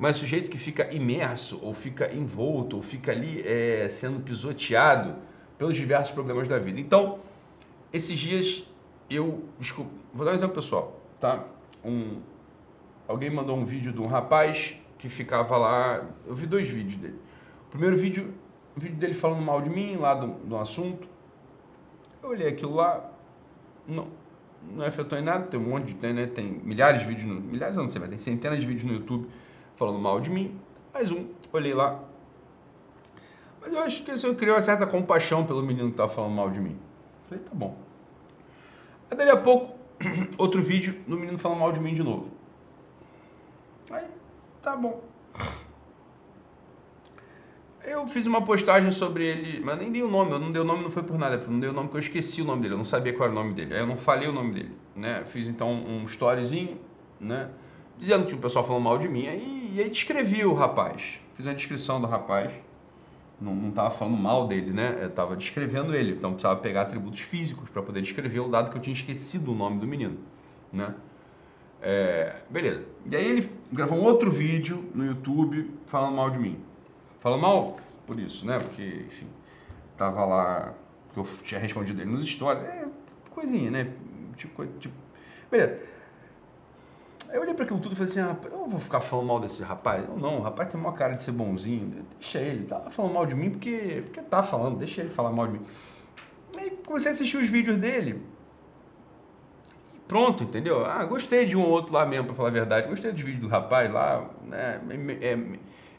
mas 0.00 0.16
o 0.16 0.20
sujeito 0.20 0.50
que 0.50 0.56
fica 0.56 0.90
imerso, 0.94 1.60
ou 1.60 1.74
fica 1.74 2.10
envolto, 2.14 2.76
ou 2.76 2.82
fica 2.82 3.12
ali 3.12 3.46
é, 3.46 3.86
sendo 3.90 4.18
pisoteado 4.20 5.14
pelos 5.58 5.76
diversos 5.76 6.10
problemas 6.10 6.48
da 6.48 6.58
vida. 6.58 6.80
Então, 6.80 7.18
esses 7.92 8.18
dias 8.18 8.64
eu. 9.10 9.44
Desculpa, 9.58 9.90
vou 10.14 10.24
dar 10.24 10.32
um 10.32 10.34
exemplo 10.36 10.54
pessoal, 10.54 10.98
tá? 11.20 11.44
Um, 11.84 12.22
alguém 13.06 13.28
mandou 13.28 13.54
um 13.54 13.66
vídeo 13.66 13.92
de 13.92 14.00
um 14.00 14.06
rapaz 14.06 14.74
que 14.96 15.10
ficava 15.10 15.58
lá. 15.58 16.08
Eu 16.26 16.34
vi 16.34 16.46
dois 16.46 16.66
vídeos 16.66 16.96
dele. 16.96 17.18
O 17.66 17.70
primeiro 17.70 17.98
vídeo, 17.98 18.32
o 18.74 18.80
vídeo 18.80 18.96
dele 18.96 19.12
falando 19.12 19.42
mal 19.42 19.60
de 19.60 19.68
mim, 19.68 19.96
lá 19.96 20.14
do, 20.14 20.28
do 20.46 20.56
assunto. 20.56 21.06
Eu 22.22 22.30
olhei 22.30 22.48
aquilo 22.48 22.76
lá, 22.76 23.12
não, 23.86 24.08
não 24.62 24.82
afetou 24.82 25.18
em 25.18 25.22
nada, 25.22 25.44
tem 25.44 25.60
um 25.60 25.64
monte 25.64 25.88
de. 25.88 25.94
Tem, 25.96 26.14
né, 26.14 26.24
tem 26.24 26.46
milhares 26.64 27.02
de 27.02 27.06
vídeos, 27.06 27.26
no, 27.26 27.38
milhares 27.38 27.76
não 27.76 27.86
sei, 27.86 28.00
mas 28.00 28.08
tem 28.08 28.18
centenas 28.18 28.60
de 28.60 28.66
vídeos 28.66 28.84
no 28.84 28.94
YouTube 28.94 29.28
falando 29.80 29.98
mal 29.98 30.20
de 30.20 30.28
mim. 30.28 30.60
Mais 30.92 31.10
um, 31.10 31.24
olhei 31.50 31.72
lá. 31.72 32.04
Mas 33.62 33.72
eu 33.72 33.80
acho 33.80 34.04
que 34.04 34.10
assim, 34.10 34.26
eu 34.26 34.34
criei 34.34 34.52
uma 34.52 34.60
certa 34.60 34.86
compaixão 34.86 35.46
pelo 35.46 35.62
menino 35.62 35.86
que 35.86 35.94
estava 35.94 36.12
falando 36.12 36.34
mal 36.34 36.50
de 36.50 36.60
mim. 36.60 36.78
Falei, 37.26 37.42
tá 37.42 37.52
bom. 37.54 37.78
Aí 39.10 39.16
dali 39.16 39.30
a 39.30 39.38
pouco, 39.38 39.78
outro 40.36 40.62
vídeo 40.62 41.00
do 41.06 41.16
menino 41.16 41.38
falando 41.38 41.60
mal 41.60 41.72
de 41.72 41.80
mim 41.80 41.94
de 41.94 42.02
novo. 42.02 42.30
Aí 43.90 44.04
Tá 44.60 44.76
bom. 44.76 45.02
Eu 47.82 48.06
fiz 48.06 48.26
uma 48.26 48.44
postagem 48.44 48.92
sobre 48.92 49.24
ele, 49.24 49.60
mas 49.64 49.78
nem 49.78 49.90
dei 49.90 50.02
o 50.02 50.08
nome, 50.08 50.32
eu 50.32 50.38
não 50.38 50.52
dei 50.52 50.60
o 50.60 50.64
nome, 50.64 50.82
não 50.82 50.90
foi 50.90 51.02
por 51.02 51.18
nada, 51.18 51.38
não 51.48 51.58
dei 51.58 51.70
o 51.70 51.72
nome 51.72 51.88
porque 51.88 51.96
eu 51.96 52.06
esqueci 52.06 52.42
o 52.42 52.44
nome 52.44 52.60
dele, 52.60 52.74
eu 52.74 52.78
não 52.78 52.84
sabia 52.84 53.14
qual 53.14 53.30
era 53.30 53.32
o 53.32 53.42
nome 53.42 53.54
dele, 53.54 53.72
aí 53.72 53.80
eu 53.80 53.86
não 53.86 53.96
falei 53.96 54.28
o 54.28 54.32
nome 54.32 54.52
dele, 54.52 54.76
né? 54.94 55.24
Fiz 55.24 55.48
então 55.48 55.72
um 55.72 56.04
storyzinho, 56.04 56.78
né? 57.18 57.48
Dizendo 58.00 58.26
que 58.26 58.34
o 58.34 58.38
pessoal 58.38 58.64
falou 58.64 58.80
mal 58.80 58.96
de 58.96 59.06
mim, 59.08 59.28
aí, 59.28 59.72
e 59.74 59.80
aí 59.80 59.90
descrevi 59.90 60.42
o 60.44 60.54
rapaz, 60.54 61.20
fiz 61.34 61.44
uma 61.44 61.54
descrição 61.54 62.00
do 62.00 62.06
rapaz, 62.06 62.50
não, 63.38 63.54
não 63.54 63.70
tava 63.70 63.90
falando 63.90 64.16
mal 64.16 64.48
dele, 64.48 64.72
né? 64.72 64.98
Eu 65.02 65.10
tava 65.10 65.36
descrevendo 65.36 65.94
ele, 65.94 66.12
então 66.12 66.30
precisava 66.32 66.58
pegar 66.58 66.82
atributos 66.82 67.20
físicos 67.20 67.68
para 67.68 67.82
poder 67.82 68.00
descrevê-lo, 68.00 68.48
dado 68.48 68.70
que 68.70 68.76
eu 68.78 68.80
tinha 68.80 68.94
esquecido 68.94 69.52
o 69.52 69.54
nome 69.54 69.78
do 69.78 69.86
menino, 69.86 70.18
né? 70.72 70.94
É, 71.82 72.36
beleza. 72.48 72.86
E 73.10 73.14
aí 73.14 73.26
ele 73.26 73.50
gravou 73.70 73.98
um 73.98 74.02
outro 74.02 74.30
vídeo 74.30 74.90
no 74.94 75.04
YouTube 75.04 75.70
falando 75.86 76.14
mal 76.14 76.30
de 76.30 76.38
mim. 76.38 76.58
Falando 77.18 77.42
mal 77.42 77.76
por 78.06 78.18
isso, 78.18 78.46
né? 78.46 78.58
Porque, 78.58 79.04
enfim, 79.06 79.26
tava 79.96 80.24
lá, 80.24 80.74
eu 81.14 81.24
tinha 81.42 81.60
respondido 81.60 82.00
ele 82.00 82.10
nos 82.10 82.26
stories. 82.26 82.62
É, 82.62 82.86
coisinha, 83.30 83.70
né? 83.70 83.92
Tipo, 84.36 84.66
tipo. 84.78 84.94
Beleza. 85.50 85.80
Eu 87.32 87.42
olhei 87.42 87.54
para 87.54 87.64
aquilo 87.64 87.78
tudo 87.80 87.92
e 87.92 87.96
falei 87.96 88.10
assim, 88.10 88.20
ah, 88.20 88.36
eu 88.50 88.66
vou 88.66 88.80
ficar 88.80 89.00
falando 89.00 89.26
mal 89.26 89.40
desse 89.40 89.62
rapaz. 89.62 90.04
Eu 90.08 90.16
não, 90.16 90.38
o 90.38 90.42
rapaz 90.42 90.68
tem 90.68 90.80
uma 90.80 90.92
cara 90.92 91.14
de 91.14 91.22
ser 91.22 91.32
bonzinho, 91.32 92.04
deixa 92.18 92.38
ele, 92.38 92.64
tá 92.64 92.90
falando 92.90 93.14
mal 93.14 93.26
de 93.26 93.34
mim 93.34 93.50
porque, 93.50 94.02
porque 94.04 94.20
tá 94.22 94.42
falando, 94.42 94.78
deixa 94.78 95.00
ele 95.00 95.10
falar 95.10 95.30
mal 95.30 95.46
de 95.46 95.54
mim. 95.54 95.64
Aí 96.56 96.70
comecei 96.84 97.10
a 97.10 97.14
assistir 97.14 97.36
os 97.36 97.48
vídeos 97.48 97.76
dele 97.76 98.20
pronto, 100.10 100.42
entendeu? 100.42 100.84
Ah, 100.84 101.04
gostei 101.04 101.46
de 101.46 101.56
um 101.56 101.62
ou 101.62 101.70
outro 101.70 101.94
lá 101.94 102.04
mesmo, 102.04 102.26
para 102.26 102.34
falar 102.34 102.48
a 102.48 102.52
verdade. 102.52 102.88
Gostei 102.88 103.12
dos 103.12 103.22
vídeos 103.22 103.42
do 103.44 103.48
rapaz 103.48 103.92
lá, 103.92 104.28
né? 104.44 104.80
É, 105.20 105.34
é 105.34 105.38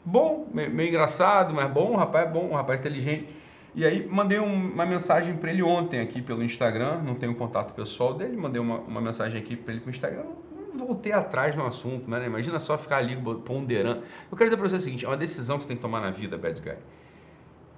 bom, 0.04 0.46
meio 0.52 0.82
engraçado, 0.82 1.54
mas 1.54 1.70
bom, 1.70 1.92
o 1.92 1.96
rapaz 1.96 2.28
é 2.28 2.30
bom, 2.30 2.50
um 2.50 2.54
rapaz 2.54 2.78
inteligente. 2.78 3.34
E 3.74 3.86
aí 3.86 4.06
mandei 4.06 4.38
um, 4.38 4.70
uma 4.70 4.84
mensagem 4.84 5.34
para 5.34 5.50
ele 5.50 5.62
ontem 5.62 5.98
aqui 5.98 6.20
pelo 6.20 6.44
Instagram, 6.44 7.00
não 7.02 7.14
tenho 7.14 7.34
contato 7.34 7.72
pessoal 7.72 8.12
dele, 8.12 8.36
mandei 8.36 8.60
uma, 8.60 8.80
uma 8.80 9.00
mensagem 9.00 9.40
aqui 9.40 9.56
para 9.56 9.72
ele 9.72 9.80
pelo 9.80 9.92
Instagram, 9.92 10.24
não 10.51 10.51
voltei 10.76 11.12
atrás 11.12 11.54
no 11.56 11.64
assunto, 11.66 12.10
né? 12.10 12.24
Imagina 12.26 12.58
só 12.60 12.76
ficar 12.78 12.98
ali 12.98 13.16
ponderando. 13.44 14.02
Eu 14.30 14.36
quero 14.36 14.50
dizer 14.50 14.56
para 14.56 14.68
você 14.68 14.76
o 14.76 14.80
seguinte, 14.80 15.04
é 15.04 15.08
uma 15.08 15.16
decisão 15.16 15.56
que 15.58 15.64
você 15.64 15.68
tem 15.68 15.76
que 15.76 15.82
tomar 15.82 16.00
na 16.00 16.10
vida, 16.10 16.36
bad 16.36 16.60
guy. 16.60 16.76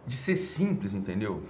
De 0.06 0.16
ser 0.16 0.36
simples, 0.36 0.92
entendeu? 0.92 1.42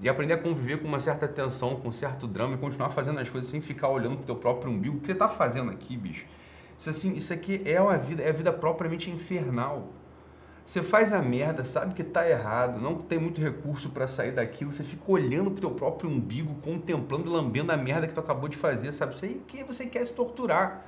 e 0.00 0.08
aprender 0.08 0.34
a 0.34 0.38
conviver 0.38 0.80
com 0.80 0.88
uma 0.88 1.00
certa 1.00 1.28
tensão, 1.28 1.76
com 1.76 1.88
um 1.88 1.92
certo 1.92 2.26
drama 2.26 2.54
e 2.54 2.58
continuar 2.58 2.90
fazendo 2.90 3.18
as 3.20 3.30
coisas 3.30 3.48
sem 3.48 3.60
ficar 3.60 3.88
olhando 3.88 4.16
pro 4.16 4.26
teu 4.26 4.36
próprio 4.36 4.70
umbigo. 4.70 4.96
O 4.96 5.00
que 5.00 5.06
você 5.06 5.14
tá 5.14 5.28
fazendo 5.28 5.70
aqui, 5.70 5.96
bicho? 5.96 6.26
Isso, 6.78 6.90
assim, 6.90 7.14
isso 7.14 7.32
aqui 7.32 7.62
é 7.64 7.80
uma 7.80 7.96
vida, 7.96 8.22
é 8.22 8.30
a 8.30 8.32
vida 8.32 8.52
propriamente 8.52 9.10
infernal. 9.10 9.88
Você 10.64 10.82
faz 10.82 11.12
a 11.12 11.20
merda, 11.20 11.62
sabe 11.62 11.94
que 11.94 12.02
tá 12.02 12.28
errado, 12.28 12.80
não 12.80 12.96
tem 12.96 13.18
muito 13.18 13.40
recurso 13.40 13.90
para 13.90 14.08
sair 14.08 14.32
daquilo, 14.32 14.72
você 14.72 14.82
fica 14.82 15.02
olhando 15.06 15.50
pro 15.50 15.60
teu 15.60 15.70
próprio 15.70 16.08
umbigo, 16.08 16.54
contemplando, 16.62 17.30
lambendo 17.30 17.70
a 17.70 17.76
merda 17.76 18.06
que 18.06 18.14
tu 18.14 18.20
acabou 18.20 18.48
de 18.48 18.56
fazer, 18.56 18.90
sabe? 18.92 19.14
Aí 19.22 19.42
que 19.46 19.62
você 19.62 19.84
quer 19.84 20.06
se 20.06 20.12
torturar. 20.14 20.86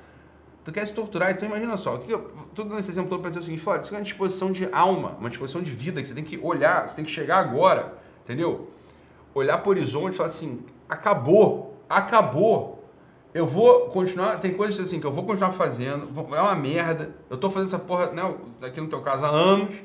Tu 0.65 0.73
quer 0.73 0.87
se 0.87 0.95
torturar, 0.95 1.31
então 1.31 1.49
imagina 1.49 1.77
só, 1.77 1.99
que 1.99 2.11
eu 2.11 2.33
tô 2.55 2.65
dando 2.65 2.79
esse 2.81 2.91
exemplo 2.91 3.11
todo 3.11 3.21
para 3.21 3.31
dizer 3.31 3.41
o 3.41 3.43
seguinte, 3.45 3.63
fora, 3.63 3.81
isso 3.81 3.95
é 3.95 3.99
uma 3.99 4.03
disposição 4.03 4.51
de 4.51 4.69
alma, 4.73 5.17
uma 5.21 5.29
disposição 5.29 5.63
de 5.63 5.71
vida, 5.71 6.01
que 6.01 6.09
você 6.09 6.15
tem 6.15 6.25
que 6.25 6.39
olhar, 6.39 6.89
você 6.89 6.97
tem 6.97 7.05
que 7.05 7.11
chegar 7.11 7.39
agora, 7.39 7.99
entendeu? 8.25 8.71
olhar 9.39 9.59
para 9.59 9.69
o 9.69 9.71
horizonte 9.71 10.15
e 10.15 10.17
falar 10.17 10.29
assim: 10.29 10.61
acabou, 10.89 11.77
acabou. 11.89 12.76
Eu 13.37 13.47
vou 13.47 13.91
continuar. 13.91 14.39
Tem 14.39 14.55
coisas 14.55 14.81
assim 14.81 14.99
que 14.99 15.07
eu 15.07 15.13
vou 15.13 15.23
continuar 15.23 15.53
fazendo, 15.53 16.09
é 16.35 16.41
uma 16.41 16.55
merda. 16.55 17.15
Eu 17.29 17.37
tô 17.37 17.51
fazendo 17.51 17.69
essa 17.69 17.79
porra, 17.79 18.11
né, 18.11 18.23
aqui 18.63 18.81
no 18.81 18.89
teu 18.89 19.03
caso, 19.03 19.27
há 19.27 19.29
anos. 19.29 19.77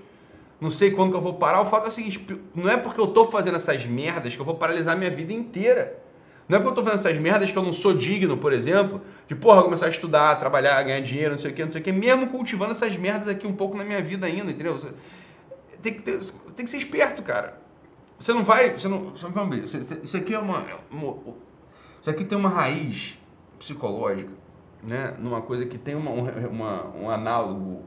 Não 0.60 0.72
sei 0.72 0.92
quando 0.92 1.12
que 1.12 1.18
eu 1.18 1.22
vou 1.22 1.34
parar. 1.34 1.60
O 1.60 1.66
fato 1.66 1.86
é 1.86 1.90
o 1.90 1.92
seguinte: 1.92 2.26
não 2.56 2.70
é 2.70 2.78
porque 2.78 3.02
eu 3.02 3.08
tô 3.08 3.26
fazendo 3.26 3.56
essas 3.56 3.86
merdas 3.86 4.34
que 4.34 4.42
eu 4.42 4.46
vou 4.46 4.56
paralisar 4.56 4.98
minha 4.98 5.12
vida 5.12 5.34
inteira. 5.34 6.02
Não 6.48 6.58
é 6.58 6.62
porque 6.62 6.72
eu 6.72 6.76
tô 6.76 6.90
fazendo 6.90 7.00
essas 7.06 7.22
merdas 7.22 7.52
que 7.52 7.58
eu 7.58 7.64
não 7.64 7.74
sou 7.74 7.94
digno, 7.94 8.38
por 8.38 8.54
exemplo, 8.54 9.02
de 9.28 9.36
porra, 9.36 9.64
começar 9.64 9.88
a 9.88 9.90
estudar, 9.90 10.34
trabalhar, 10.36 10.82
ganhar 10.84 11.02
dinheiro, 11.02 11.34
não 11.34 11.40
sei 11.40 11.52
o 11.52 11.54
que, 11.54 11.66
não 11.66 11.72
sei 11.72 11.82
o 11.82 11.84
que, 11.84 11.92
mesmo 11.92 12.28
cultivando 12.28 12.72
essas 12.72 12.96
merdas 12.96 13.28
aqui 13.28 13.46
um 13.46 13.54
pouco 13.54 13.76
na 13.78 13.84
minha 13.84 14.02
vida 14.02 14.28
ainda, 14.28 14.50
entendeu? 14.50 14.80
Tem 15.82 15.94
que, 15.94 16.02
ter, 16.02 16.20
tem 16.56 16.64
que 16.64 16.72
ser 16.72 16.78
esperto, 16.78 17.22
cara. 17.22 17.60
Você 18.18 18.32
não 18.34 18.46
vai. 18.46 18.70
Você 18.70 18.88
não, 18.88 19.10
você 19.10 19.28
isso 20.04 20.16
aqui 20.16 20.34
é 20.34 20.40
uma, 20.40 20.66
uma, 20.90 21.18
Isso 22.00 22.10
aqui 22.10 22.24
tem 22.24 22.38
uma 22.38 22.50
raiz 22.50 23.18
psicológica, 23.62 24.32
né? 24.84 25.14
Numa 25.20 25.42
coisa 25.42 25.66
que 25.68 25.78
tem 25.78 25.94
uma, 25.94 26.10
uma, 26.10 26.88
um 26.96 27.10
análogo. 27.10 27.84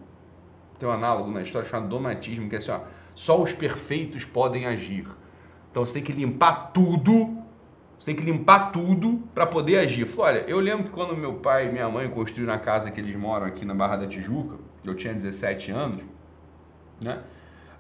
Tem 0.79 0.89
um 0.89 0.93
análogo 0.93 1.31
na 1.31 1.43
história 1.43 1.69
chamado 1.69 1.89
donatismo, 1.89 2.49
que 2.49 2.55
é 2.55 2.59
assim, 2.59 2.71
ó, 2.71 2.81
só 3.15 3.41
os 3.41 3.53
perfeitos 3.53 4.25
podem 4.25 4.67
agir. 4.67 5.07
Então 5.71 5.85
você 5.85 5.95
tem 5.95 6.03
que 6.03 6.13
limpar 6.13 6.73
tudo. 6.73 7.43
Você 7.99 8.07
tem 8.07 8.17
que 8.17 8.23
limpar 8.23 8.71
tudo 8.71 9.23
para 9.35 9.47
poder 9.47 9.79
agir. 9.79 10.07
Falei, 10.07 10.43
olha, 10.43 10.51
eu 10.51 10.61
lembro 10.61 10.85
que 10.85 10.91
quando 10.91 11.17
meu 11.17 11.35
pai 11.35 11.69
e 11.69 11.73
minha 11.73 11.89
mãe 11.89 12.09
construíram 12.09 12.53
a 12.53 12.59
casa 12.59 12.91
que 12.91 13.01
eles 13.01 13.17
moram 13.17 13.47
aqui 13.47 13.65
na 13.65 13.75
Barra 13.75 13.97
da 13.97 14.07
Tijuca, 14.07 14.57
eu 14.85 14.95
tinha 14.95 15.13
17 15.13 15.71
anos, 15.71 16.05
né? 17.01 17.23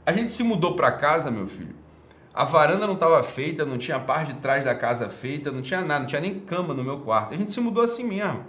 A 0.07 0.13
gente 0.13 0.31
se 0.31 0.43
mudou 0.43 0.77
para 0.77 0.93
casa, 0.93 1.31
meu 1.31 1.47
filho, 1.47 1.75
a 2.35 2.45
varanda 2.45 2.87
não 2.87 2.95
estava 2.95 3.23
feita, 3.23 3.64
não 3.64 3.79
tinha 3.79 3.97
a 3.97 4.00
parte 4.00 4.33
de 4.33 4.41
trás 4.41 4.64
da 4.64 4.75
casa 4.75 5.09
feita, 5.09 5.53
não 5.53 5.62
tinha 5.62 5.83
nada, 5.83 6.00
não 6.00 6.07
tinha 6.07 6.21
nem 6.21 6.41
cama 6.41 6.75
no 6.75 6.83
meu 6.83 6.99
quarto. 6.99 7.33
A 7.33 7.37
gente 7.37 7.53
se 7.53 7.61
mudou 7.61 7.85
assim 7.85 8.03
mesmo. 8.03 8.45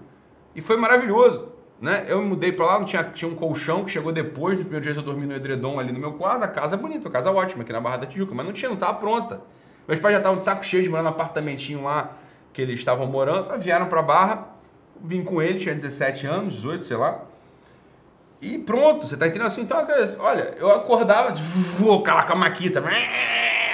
E 0.56 0.62
foi 0.62 0.76
maravilhoso. 0.76 1.50
Né? 1.80 2.06
Eu 2.08 2.22
me 2.22 2.30
mudei 2.30 2.52
para 2.52 2.66
lá, 2.66 2.80
não 2.80 2.86
tinha, 2.86 3.04
tinha 3.04 3.30
um 3.30 3.36
colchão 3.36 3.84
que 3.84 3.92
chegou 3.92 4.12
depois, 4.12 4.58
no 4.58 4.64
primeiro 4.64 4.84
dia 4.84 5.00
eu 5.00 5.04
dormi 5.04 5.28
no 5.28 5.36
edredom 5.36 5.80
ali 5.80 5.92
no 5.92 6.00
meu 6.00 6.14
quarto, 6.14 6.44
a 6.44 6.48
casa 6.48 6.76
é 6.76 6.80
bonita, 6.80 7.10
a 7.10 7.12
casa 7.12 7.30
é 7.30 7.34
ótima, 7.34 7.62
aqui 7.64 7.74
na 7.74 7.82
Barra 7.82 7.98
da 7.98 8.06
Tijuca, 8.08 8.34
mas 8.34 8.46
não 8.46 8.54
tinha, 8.54 8.70
não 8.70 8.76
estava 8.76 8.94
pronta. 8.96 9.42
Meus 9.88 10.00
pais 10.00 10.14
já 10.14 10.20
estavam 10.20 10.38
de 10.38 10.44
saco 10.44 10.66
cheio 10.66 10.82
de 10.82 10.90
morar 10.90 11.04
no 11.04 11.10
apartamentinho 11.10 11.84
lá 11.84 12.18
que 12.54 12.62
eles 12.62 12.80
estavam 12.80 13.06
morando, 13.06 13.60
vieram 13.60 13.88
para 13.88 14.02
Barra, 14.02 14.48
vim 15.00 15.24
com 15.24 15.42
ele, 15.42 15.60
tinha 15.60 15.76
17 15.76 16.26
anos, 16.26 16.56
18, 16.56 16.86
sei 16.86 16.98
lá. 16.98 17.20
E 18.42 18.58
pronto, 18.58 19.06
você 19.06 19.18
tá 19.18 19.28
entendendo 19.28 19.48
assim? 19.48 19.62
Então, 19.62 19.78
olha, 20.20 20.56
eu 20.58 20.72
acordava, 20.72 21.34
vou 21.78 22.02
calar 22.02 22.26
com 22.26 22.34
a 22.34 22.38
maquita, 22.38 22.80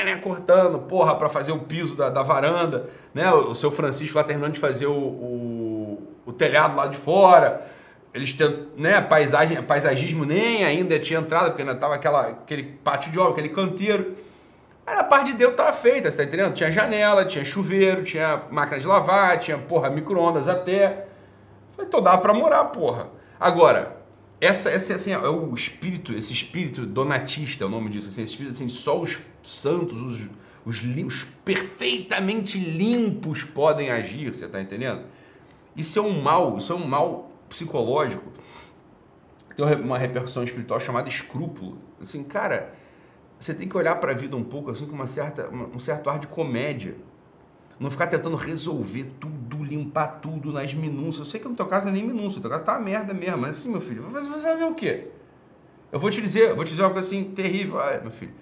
né, 0.03 0.15
cortando, 0.17 0.79
porra, 0.79 1.15
para 1.15 1.29
fazer 1.29 1.51
o 1.51 1.59
piso 1.59 1.95
da, 1.95 2.09
da, 2.09 2.23
varanda, 2.23 2.89
né? 3.13 3.31
O, 3.33 3.51
o 3.51 3.55
seu 3.55 3.71
Francisco 3.71 4.17
lá 4.17 4.23
terminando 4.23 4.53
de 4.53 4.59
fazer 4.59 4.87
o, 4.87 4.93
o, 4.93 6.07
o 6.25 6.33
telhado 6.33 6.75
lá 6.75 6.87
de 6.87 6.97
fora. 6.97 7.65
Eles 8.13 8.33
têm, 8.33 8.67
né, 8.77 8.99
paisagem, 8.99 9.61
paisagismo 9.63 10.25
nem 10.25 10.63
ainda 10.63 10.99
tinha 10.99 11.19
entrado, 11.19 11.47
porque 11.47 11.61
ainda 11.61 11.75
tava 11.75 11.95
aquela, 11.95 12.27
aquele 12.27 12.63
pátio 12.63 13.11
de 13.11 13.19
obra, 13.19 13.31
aquele 13.31 13.49
canteiro. 13.49 14.15
Aí 14.85 14.97
a 14.97 15.03
parte 15.03 15.31
de 15.31 15.37
dentro 15.37 15.55
tava 15.55 15.71
feita, 15.71 16.11
você 16.11 16.17
tá 16.17 16.23
entendendo? 16.23 16.53
Tinha 16.53 16.71
janela, 16.71 17.23
tinha 17.23 17.45
chuveiro, 17.45 18.03
tinha 18.03 18.41
máquina 18.49 18.79
de 18.79 18.87
lavar, 18.87 19.39
tinha, 19.39 19.57
porra, 19.57 19.89
micro-ondas 19.89 20.47
até. 20.47 21.05
Falei, 21.75 21.89
tô 21.89 22.01
dá 22.01 22.17
pra 22.17 22.33
morar, 22.33 22.65
porra. 22.65 23.07
Agora, 23.39 24.00
essa, 24.41 24.71
essa 24.71 24.95
assim, 24.95 25.11
é 25.11 25.19
o 25.19 25.53
espírito, 25.53 26.13
esse 26.13 26.33
espírito 26.33 26.83
donatista, 26.83 27.63
é 27.63 27.67
o 27.67 27.69
nome 27.69 27.91
disso, 27.91 28.09
assim, 28.09 28.23
esse 28.23 28.31
espírito 28.31 28.53
assim, 28.53 28.67
só 28.67 28.99
os 28.99 29.19
santos, 29.43 30.01
os, 30.01 30.27
os, 30.65 30.81
os 30.83 31.23
perfeitamente 31.45 32.57
limpos 32.57 33.43
podem 33.43 33.91
agir, 33.91 34.33
você 34.33 34.45
está 34.45 34.59
entendendo? 34.59 35.03
Isso 35.75 35.99
é 35.99 36.01
um 36.01 36.21
mal, 36.21 36.57
isso 36.57 36.73
é 36.73 36.75
um 36.75 36.87
mal 36.87 37.31
psicológico. 37.47 38.31
Tem 39.55 39.65
uma 39.75 39.97
repercussão 39.97 40.43
espiritual 40.43 40.79
chamada 40.79 41.07
escrúpulo. 41.07 41.77
Assim, 42.01 42.23
cara, 42.23 42.73
você 43.37 43.53
tem 43.53 43.67
que 43.67 43.77
olhar 43.77 43.95
para 43.95 44.11
a 44.11 44.15
vida 44.15 44.35
um 44.35 44.43
pouco 44.43 44.71
assim 44.71 44.87
com 44.87 44.95
uma 44.95 45.07
certa, 45.07 45.49
um 45.49 45.79
certo 45.79 46.09
ar 46.09 46.17
de 46.17 46.27
comédia. 46.27 46.95
Não 47.81 47.89
ficar 47.89 48.05
tentando 48.05 48.35
resolver 48.35 49.05
tudo, 49.19 49.63
limpar 49.63 50.19
tudo 50.21 50.53
nas 50.53 50.71
minúcias. 50.71 51.17
Eu 51.17 51.25
sei 51.25 51.39
que 51.39 51.49
no 51.49 51.55
teu 51.55 51.65
caso 51.65 51.87
é 51.87 51.91
nem 51.91 52.05
minúcia, 52.05 52.35
no 52.35 52.41
teu 52.41 52.51
caso 52.51 52.63
tá 52.63 52.73
uma 52.73 52.79
merda 52.79 53.11
mesmo. 53.11 53.39
Mas 53.39 53.57
assim, 53.57 53.71
meu 53.71 53.81
filho, 53.81 54.03
você 54.03 54.29
vai 54.29 54.39
fazer 54.39 54.65
o 54.65 54.75
quê? 54.75 55.07
Eu 55.91 55.99
vou 55.99 56.11
te 56.11 56.21
dizer, 56.21 56.53
vou 56.53 56.63
te 56.63 56.69
dizer 56.69 56.83
uma 56.83 56.91
coisa 56.91 57.07
assim 57.07 57.23
terrível. 57.23 57.79
Meu 58.03 58.11
filho, 58.11 58.33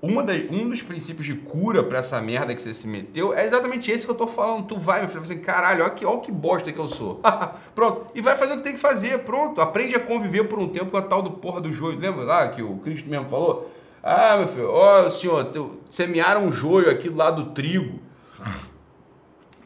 uma 0.00 0.22
das, 0.22 0.40
um 0.52 0.68
dos 0.68 0.82
princípios 0.82 1.26
de 1.26 1.34
cura 1.34 1.82
para 1.82 1.98
essa 1.98 2.20
merda 2.20 2.54
que 2.54 2.62
você 2.62 2.72
se 2.72 2.86
meteu 2.86 3.34
é 3.34 3.44
exatamente 3.44 3.90
esse 3.90 4.04
que 4.04 4.10
eu 4.12 4.14
tô 4.14 4.28
falando. 4.28 4.64
Tu 4.68 4.78
vai, 4.78 5.00
meu 5.00 5.08
filho, 5.08 5.20
assim, 5.20 5.38
caralho, 5.38 5.82
olha 5.82 5.92
que, 5.92 6.06
olha 6.06 6.20
que 6.20 6.30
bosta 6.30 6.70
que 6.70 6.78
eu 6.78 6.86
sou. 6.86 7.20
pronto. 7.74 8.06
E 8.14 8.20
vai 8.20 8.36
fazer 8.36 8.52
o 8.52 8.56
que 8.56 8.62
tem 8.62 8.74
que 8.74 8.78
fazer, 8.78 9.18
pronto. 9.24 9.60
Aprende 9.60 9.96
a 9.96 10.00
conviver 10.00 10.44
por 10.44 10.60
um 10.60 10.68
tempo 10.68 10.92
com 10.92 10.96
a 10.96 11.02
tal 11.02 11.22
do 11.22 11.32
porra 11.32 11.60
do 11.60 11.72
joio. 11.72 11.98
Lembra 11.98 12.22
lá 12.24 12.46
que 12.46 12.62
o 12.62 12.76
Cristo 12.76 13.10
mesmo 13.10 13.28
falou? 13.28 13.68
Ah, 14.00 14.36
meu 14.36 14.46
filho, 14.46 14.70
ó, 14.70 15.10
senhor, 15.10 15.50
semearam 15.90 16.44
um 16.44 16.52
joio 16.52 16.88
aqui 16.88 17.10
do 17.10 17.16
lado 17.16 17.42
do 17.42 17.50
trigo. 17.50 17.98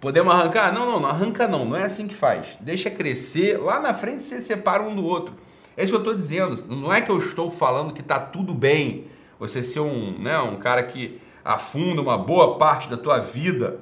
Podemos 0.00 0.33
arrancar? 0.33 0.73
Não, 0.73 0.87
não, 0.87 1.00
não 1.00 1.09
arranca 1.09 1.47
não, 1.47 1.64
não 1.64 1.76
é 1.76 1.83
assim 1.83 2.09
que 2.09 2.14
faz. 2.14 2.57
Deixa 2.61 2.90
crescer, 2.90 3.59
lá 3.59 3.78
na 3.78 3.92
frente 3.92 4.23
você 4.23 4.40
separa 4.40 4.83
um 4.83 4.97
do 4.97 5.04
outro. 5.04 5.35
É 5.76 5.85
isso 5.85 5.92
que 5.92 5.97
eu 5.97 6.00
estou 6.00 6.14
dizendo. 6.14 6.64
Não 6.75 6.92
é 6.92 7.00
que 7.00 7.11
eu 7.11 7.19
estou 7.19 7.50
falando 7.50 7.92
que 7.92 8.00
está 8.00 8.19
tudo 8.19 8.54
bem 8.54 9.07
você 9.38 9.62
ser 9.62 9.80
um, 9.80 10.19
né, 10.19 10.38
um 10.38 10.57
cara 10.57 10.83
que 10.83 11.21
afunda 11.45 12.00
uma 12.00 12.16
boa 12.16 12.59
parte 12.59 12.88
da 12.88 12.97
tua 12.97 13.19
vida 13.19 13.80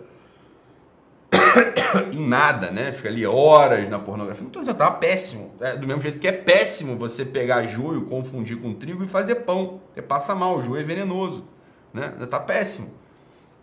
em 2.13 2.27
nada, 2.27 2.71
né? 2.71 2.93
Fica 2.93 3.09
ali 3.09 3.25
horas 3.27 3.89
na 3.89 3.99
pornografia. 3.99 4.43
Não 4.43 4.49
estou 4.49 4.63
dizendo, 4.63 4.77
tá 4.77 4.91
péssimo. 4.91 5.53
É, 5.61 5.77
do 5.77 5.87
mesmo 5.87 6.03
jeito 6.03 6.19
que 6.19 6.29
é 6.29 6.33
péssimo 6.33 6.97
você 6.97 7.25
pegar 7.25 7.67
joio, 7.67 8.07
confundir 8.07 8.61
com 8.61 8.75
trigo 8.75 9.05
e 9.05 9.09
fazer 9.09 9.37
pão. 9.37 9.81
Você 9.95 10.03
passa 10.03 10.35
mal, 10.35 10.57
o 10.57 10.63
joio 10.63 10.81
é 10.81 10.85
venenoso, 10.85 11.45
né? 11.93 12.09
Tá 12.29 12.41
péssimo. 12.41 12.93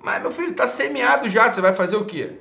Mas, 0.01 0.21
meu 0.21 0.31
filho, 0.31 0.53
tá 0.53 0.67
semeado 0.67 1.27
já, 1.27 1.49
você 1.49 1.59
vai 1.59 1.73
fazer 1.73 1.95
o 1.95 2.05
quê? 2.05 2.33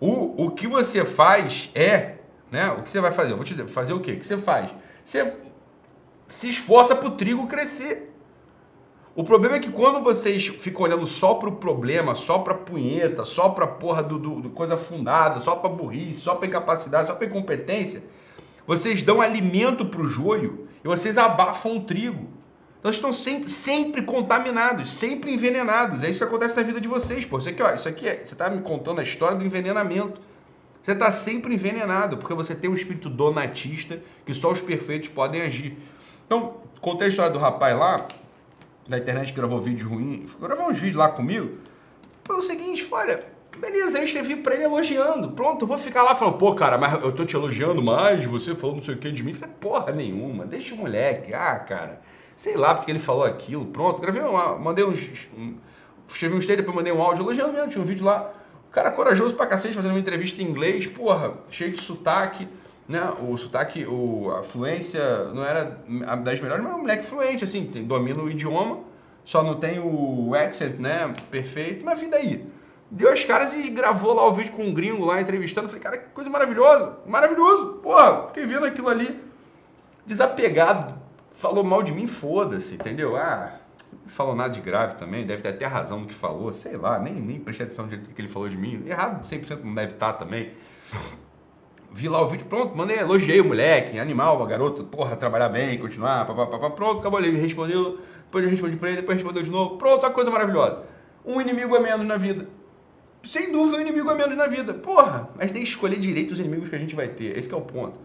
O, 0.00 0.46
o 0.46 0.50
que 0.50 0.66
você 0.66 1.04
faz 1.04 1.70
é, 1.74 2.16
né? 2.50 2.70
O 2.70 2.82
que 2.82 2.90
você 2.90 3.00
vai 3.00 3.12
fazer? 3.12 3.32
Eu 3.32 3.36
vou 3.36 3.44
te 3.44 3.54
dizer, 3.54 3.66
fazer 3.68 3.92
o 3.92 4.00
quê? 4.00 4.12
O 4.12 4.18
que 4.18 4.26
você 4.26 4.36
faz? 4.36 4.70
Você 5.02 5.32
se 6.28 6.48
esforça 6.48 6.94
para 6.94 7.08
o 7.08 7.12
trigo 7.12 7.46
crescer. 7.46 8.12
O 9.14 9.24
problema 9.24 9.56
é 9.56 9.60
que 9.60 9.70
quando 9.70 10.02
vocês 10.02 10.46
ficam 10.46 10.82
olhando 10.82 11.06
só 11.06 11.34
para 11.34 11.48
o 11.48 11.56
problema, 11.56 12.14
só 12.14 12.40
para 12.40 12.52
punheta, 12.52 13.24
só 13.24 13.48
para 13.48 13.66
porra 13.66 14.02
do, 14.02 14.18
do, 14.18 14.40
do, 14.42 14.50
coisa 14.50 14.76
fundada, 14.76 15.40
só 15.40 15.56
para 15.56 15.70
burrice, 15.70 16.20
só 16.20 16.34
para 16.34 16.46
incapacidade, 16.46 17.06
só 17.06 17.14
para 17.14 17.26
incompetência, 17.26 18.04
vocês 18.66 19.00
dão 19.00 19.22
alimento 19.22 19.86
para 19.86 20.02
o 20.02 20.04
joio 20.04 20.68
e 20.84 20.86
vocês 20.86 21.16
abafam 21.16 21.78
o 21.78 21.84
trigo. 21.84 22.28
Então 22.86 22.94
estão 22.94 23.12
sempre, 23.12 23.50
sempre 23.50 24.02
contaminados, 24.02 24.92
sempre 24.92 25.34
envenenados. 25.34 26.04
É 26.04 26.08
isso 26.08 26.20
que 26.20 26.24
acontece 26.24 26.56
na 26.56 26.62
vida 26.62 26.80
de 26.80 26.86
vocês, 26.86 27.24
pô. 27.24 27.36
Isso 27.36 27.48
aqui, 27.48 27.60
ó, 27.60 27.74
isso 27.74 27.88
aqui 27.88 28.06
é, 28.06 28.14
você 28.14 28.32
está 28.34 28.48
me 28.48 28.62
contando 28.62 29.00
a 29.00 29.02
história 29.02 29.36
do 29.36 29.44
envenenamento. 29.44 30.20
Você 30.80 30.92
está 30.92 31.10
sempre 31.10 31.52
envenenado, 31.52 32.16
porque 32.16 32.32
você 32.32 32.54
tem 32.54 32.70
um 32.70 32.74
espírito 32.74 33.10
donatista 33.10 34.00
que 34.24 34.32
só 34.32 34.52
os 34.52 34.62
perfeitos 34.62 35.08
podem 35.08 35.42
agir. 35.42 35.76
Então, 36.26 36.58
contei 36.80 37.08
a 37.08 37.10
história 37.10 37.32
do 37.32 37.40
rapaz 37.40 37.76
lá, 37.76 38.06
da 38.88 38.98
internet, 38.98 39.32
que 39.32 39.36
gravou 39.36 39.60
vídeo 39.60 39.88
ruim, 39.88 40.24
gravou 40.40 40.68
uns 40.68 40.78
vídeos 40.78 40.98
lá 40.98 41.08
comigo, 41.08 41.58
pelo 42.22 42.40
seguinte, 42.40 42.86
olha, 42.92 43.18
beleza, 43.58 43.98
eu 43.98 44.04
escrevi 44.04 44.36
para 44.36 44.54
ele 44.54 44.62
elogiando, 44.62 45.32
pronto, 45.32 45.64
eu 45.64 45.66
vou 45.66 45.76
ficar 45.76 46.04
lá 46.04 46.14
falando, 46.14 46.38
pô, 46.38 46.54
cara, 46.54 46.78
mas 46.78 47.02
eu 47.02 47.10
tô 47.10 47.24
te 47.24 47.34
elogiando 47.34 47.82
mais, 47.82 48.24
você 48.24 48.54
falou 48.54 48.76
não 48.76 48.82
sei 48.82 48.94
o 48.94 48.98
que 48.98 49.10
de 49.10 49.24
mim, 49.24 49.34
falei, 49.34 49.56
porra 49.58 49.90
nenhuma, 49.90 50.46
deixa 50.46 50.72
o 50.72 50.78
moleque, 50.78 51.34
ah, 51.34 51.58
cara 51.58 52.05
sei 52.36 52.56
lá 52.56 52.74
porque 52.74 52.90
ele 52.90 52.98
falou 52.98 53.24
aquilo, 53.24 53.64
pronto. 53.66 54.00
Gravei 54.00 54.22
uma, 54.22 54.56
mandei 54.56 54.84
uns. 54.84 55.28
Um, 55.36 55.56
escrevi 56.06 56.34
um 56.34 56.38
textos, 56.38 56.58
depois 56.58 56.76
mandei 56.76 56.92
um 56.92 57.02
áudio 57.02 57.24
elogiando 57.24 57.52
mesmo, 57.52 57.68
tinha 57.68 57.82
um 57.82 57.86
vídeo 57.86 58.04
lá. 58.04 58.32
O 58.68 58.70
cara 58.70 58.90
corajoso 58.90 59.34
pra 59.34 59.46
cacete, 59.46 59.74
fazendo 59.74 59.92
uma 59.92 60.00
entrevista 60.00 60.42
em 60.42 60.44
inglês, 60.44 60.86
porra, 60.86 61.38
cheio 61.50 61.72
de 61.72 61.80
sotaque, 61.80 62.46
né? 62.86 63.10
O 63.26 63.36
sotaque, 63.38 63.86
o, 63.86 64.30
a 64.30 64.42
fluência 64.42 65.24
não 65.32 65.42
era 65.42 65.64
das 66.22 66.40
melhores, 66.40 66.62
mas 66.62 66.72
é 66.72 66.76
um 66.76 66.80
moleque 66.80 67.04
fluente, 67.04 67.42
assim, 67.42 67.66
tem, 67.66 67.84
domina 67.84 68.22
o 68.22 68.30
idioma, 68.30 68.80
só 69.24 69.42
não 69.42 69.54
tem 69.54 69.80
o 69.80 70.34
accent, 70.34 70.78
né? 70.78 71.12
Perfeito, 71.30 71.84
mas 71.84 71.98
vida 71.98 72.16
aí. 72.16 72.46
Deu 72.88 73.10
as 73.10 73.24
caras 73.24 73.52
e 73.52 73.68
gravou 73.70 74.14
lá 74.14 74.28
o 74.28 74.32
vídeo 74.32 74.52
com 74.52 74.62
um 74.62 74.72
gringo 74.72 75.04
lá 75.04 75.20
entrevistando. 75.20 75.66
Falei, 75.68 75.82
cara, 75.82 75.98
que 75.98 76.10
coisa 76.10 76.30
maravilhosa, 76.30 76.98
maravilhoso. 77.04 77.80
Porra, 77.82 78.28
fiquei 78.28 78.44
vendo 78.44 78.66
aquilo 78.66 78.88
ali, 78.88 79.20
desapegado 80.04 81.05
falou 81.36 81.62
mal 81.62 81.82
de 81.82 81.92
mim, 81.92 82.06
foda-se, 82.06 82.74
entendeu? 82.74 83.16
Ah, 83.16 83.60
não 83.92 84.08
falou 84.08 84.34
nada 84.34 84.52
de 84.52 84.60
grave 84.60 84.96
também, 84.96 85.26
deve 85.26 85.42
ter 85.42 85.50
até 85.50 85.66
razão 85.66 86.00
no 86.00 86.06
que 86.06 86.14
falou, 86.14 86.52
sei 86.52 86.76
lá, 86.76 86.98
nem, 86.98 87.14
nem 87.14 87.38
prestei 87.38 87.66
atenção 87.66 87.84
no 87.84 87.90
jeito 87.90 88.10
que 88.10 88.20
ele 88.20 88.28
falou 88.28 88.48
de 88.48 88.56
mim. 88.56 88.82
Errado 88.86 89.22
100% 89.22 89.62
não 89.62 89.74
deve 89.74 89.92
estar 89.92 90.14
também. 90.14 90.52
Vi 91.92 92.08
lá 92.08 92.20
o 92.20 92.28
vídeo, 92.28 92.46
pronto, 92.46 92.76
mandei, 92.76 92.98
elogiei 92.98 93.40
o 93.40 93.44
moleque, 93.44 93.98
animal, 93.98 94.44
garoto, 94.46 94.84
porra, 94.84 95.16
trabalhar 95.16 95.48
bem, 95.48 95.78
continuar, 95.78 96.26
papapá, 96.26 96.70
pronto, 96.70 97.00
acabou 97.00 97.20
ele 97.20 97.38
respondeu, 97.38 98.00
depois 98.24 98.44
eu 98.44 98.50
respondi 98.50 98.76
pra 98.76 98.88
ele, 98.88 99.00
depois 99.00 99.16
respondeu 99.16 99.42
de 99.42 99.50
novo, 99.50 99.76
pronto, 99.78 100.04
uma 100.04 100.10
coisa 100.10 100.30
maravilhosa. 100.30 100.84
Um 101.24 101.40
inimigo 101.40 101.74
a 101.76 101.80
menos 101.80 102.06
na 102.06 102.16
vida. 102.16 102.48
Sem 103.22 103.50
dúvida, 103.50 103.78
um 103.78 103.80
inimigo 103.80 104.08
a 104.10 104.14
menos 104.14 104.36
na 104.36 104.46
vida. 104.46 104.74
Porra, 104.74 105.28
mas 105.36 105.50
tem 105.50 105.62
que 105.62 105.68
escolher 105.68 105.98
direito 105.98 106.32
os 106.32 106.38
inimigos 106.38 106.68
que 106.68 106.76
a 106.76 106.78
gente 106.78 106.94
vai 106.94 107.08
ter, 107.08 107.36
esse 107.36 107.52
é 107.52 107.56
o 107.56 107.62
ponto. 107.62 107.98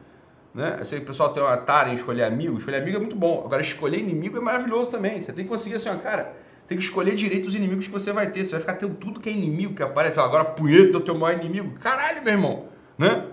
Né? 0.53 0.75
Eu 0.79 0.85
sei 0.85 0.99
que 0.99 1.05
o 1.05 1.07
pessoal 1.07 1.29
tem 1.29 1.41
uma 1.41 1.55
tara 1.57 1.89
em 1.89 1.93
escolher 1.95 2.23
amigo. 2.23 2.57
Escolher 2.57 2.81
amigo 2.81 2.97
é 2.97 2.99
muito 2.99 3.15
bom. 3.15 3.43
Agora, 3.45 3.61
escolher 3.61 3.99
inimigo 3.99 4.37
é 4.37 4.41
maravilhoso 4.41 4.89
também. 4.89 5.21
Você 5.21 5.31
tem 5.31 5.45
que 5.45 5.49
conseguir 5.49 5.75
assim, 5.75 5.89
ó, 5.89 5.95
cara, 5.95 6.33
tem 6.67 6.77
que 6.77 6.83
escolher 6.83 7.15
direito 7.15 7.47
os 7.47 7.55
inimigos 7.55 7.87
que 7.87 7.93
você 7.93 8.11
vai 8.11 8.29
ter. 8.29 8.45
Você 8.45 8.51
vai 8.51 8.59
ficar 8.59 8.73
tendo 8.73 8.95
tudo 8.95 9.19
que 9.19 9.29
é 9.29 9.31
inimigo 9.31 9.73
que 9.73 9.83
aparece. 9.83 10.19
Agora, 10.19 10.43
punheta 10.43 10.97
é 10.97 10.99
o 10.99 11.01
teu 11.01 11.17
maior 11.17 11.39
inimigo. 11.39 11.73
Caralho, 11.79 12.21
meu 12.23 12.33
irmão. 12.33 12.65
Né? 12.97 13.27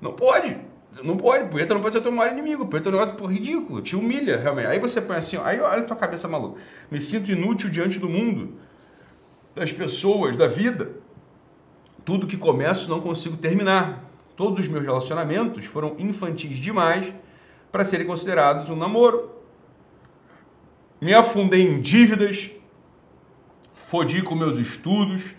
Não 0.00 0.12
pode. 0.12 0.56
Não 1.02 1.16
pode. 1.16 1.48
Punheta 1.48 1.74
não 1.74 1.80
pode 1.80 1.94
ser 1.94 2.00
o 2.00 2.02
teu 2.02 2.12
maior 2.12 2.32
inimigo. 2.32 2.66
Punheta 2.66 2.88
é 2.88 2.92
um 2.92 2.96
negócio 2.96 3.14
por 3.16 3.32
ridículo. 3.32 3.80
Te 3.80 3.96
humilha, 3.96 4.38
realmente. 4.38 4.66
Aí 4.66 4.78
você 4.78 5.00
põe 5.00 5.16
assim, 5.16 5.36
ó, 5.36 5.44
aí 5.44 5.60
olha 5.60 5.82
a 5.82 5.84
tua 5.84 5.96
cabeça 5.96 6.28
maluca. 6.28 6.60
Me 6.90 7.00
sinto 7.00 7.30
inútil 7.30 7.70
diante 7.70 7.98
do 7.98 8.08
mundo, 8.08 8.54
das 9.54 9.72
pessoas, 9.72 10.36
da 10.36 10.46
vida. 10.46 10.90
Tudo 12.04 12.26
que 12.26 12.36
começo 12.36 12.88
não 12.88 13.00
consigo 13.00 13.36
terminar 13.36 14.07
Todos 14.38 14.60
os 14.60 14.68
meus 14.68 14.84
relacionamentos 14.84 15.64
foram 15.64 15.96
infantis 15.98 16.58
demais 16.58 17.12
para 17.72 17.84
serem 17.84 18.06
considerados 18.06 18.70
um 18.70 18.76
namoro. 18.76 19.32
Me 21.00 21.12
afundei 21.12 21.62
em 21.62 21.80
dívidas, 21.80 22.48
fodi 23.74 24.22
com 24.22 24.36
meus 24.36 24.56
estudos 24.56 25.34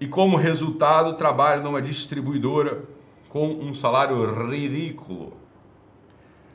e, 0.00 0.06
como 0.06 0.38
resultado, 0.38 1.14
trabalho 1.18 1.62
numa 1.62 1.82
distribuidora 1.82 2.84
com 3.28 3.48
um 3.48 3.74
salário 3.74 4.24
ridículo. 4.48 5.36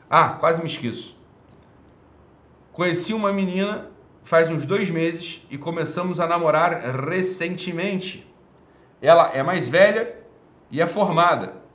Ah, 0.09 0.29
quase 0.29 0.59
me 0.61 0.67
esqueço. 0.67 1.15
Conheci 2.73 3.13
uma 3.13 3.31
menina 3.31 3.91
faz 4.23 4.49
uns 4.49 4.65
dois 4.65 4.89
meses 4.89 5.45
e 5.47 5.59
começamos 5.59 6.19
a 6.19 6.25
namorar 6.25 6.81
recentemente. 7.07 8.27
Ela 8.99 9.29
é 9.35 9.43
mais 9.43 9.67
velha 9.67 10.15
e 10.71 10.81
é 10.81 10.87
formada 10.87 11.66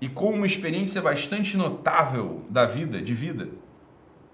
e 0.00 0.08
com 0.08 0.30
uma 0.30 0.46
experiência 0.46 1.00
bastante 1.00 1.56
notável 1.56 2.42
da 2.48 2.66
vida, 2.66 3.00
de 3.00 3.14
vida. 3.14 3.48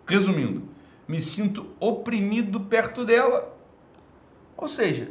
Resumindo, 0.07 0.63
me 1.07 1.21
sinto 1.21 1.69
oprimido 1.79 2.61
perto 2.61 3.05
dela. 3.05 3.57
Ou 4.57 4.69
seja, 4.69 5.11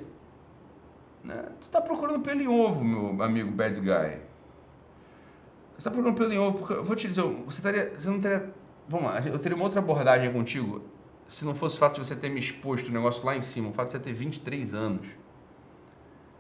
né, 1.24 1.46
tu 1.60 1.64
está 1.64 1.82
procurando 1.82 2.20
pelo 2.20 2.42
em 2.42 2.48
ovo, 2.48 2.84
meu 2.84 3.22
amigo 3.24 3.52
bad 3.52 3.80
guy. 3.80 4.20
Você 5.72 5.78
está 5.78 5.92
procurando 5.92 6.18
pelo 6.18 6.34
em 6.34 6.40
ovo, 6.40 6.60
porque 6.60 6.74
eu 6.74 6.84
vou 6.84 6.96
te 6.96 7.08
dizer, 7.08 7.22
você, 7.22 7.60
estaria, 7.60 7.94
você 7.98 8.10
não 8.10 8.20
teria. 8.20 8.54
Vamos 8.88 9.08
lá, 9.08 9.20
eu 9.20 9.40
teria 9.40 9.56
uma 9.56 9.64
outra 9.64 9.80
abordagem 9.80 10.32
contigo 10.34 10.84
se 11.32 11.46
não 11.46 11.56
fosse 11.56 11.78
o 11.78 11.80
fato 11.80 11.94
de 11.94 12.06
você 12.06 12.14
ter 12.14 12.30
me 12.30 12.40
exposto 12.40 12.90
o 12.90 12.92
negócio 12.92 13.26
lá 13.26 13.38
em 13.38 13.42
cima, 13.42 13.70
o 13.70 13.74
fato 13.74 13.88
de 13.88 13.94
você 13.94 14.00
ter 14.00 14.12
23 14.12 14.74
anos. 14.74 15.08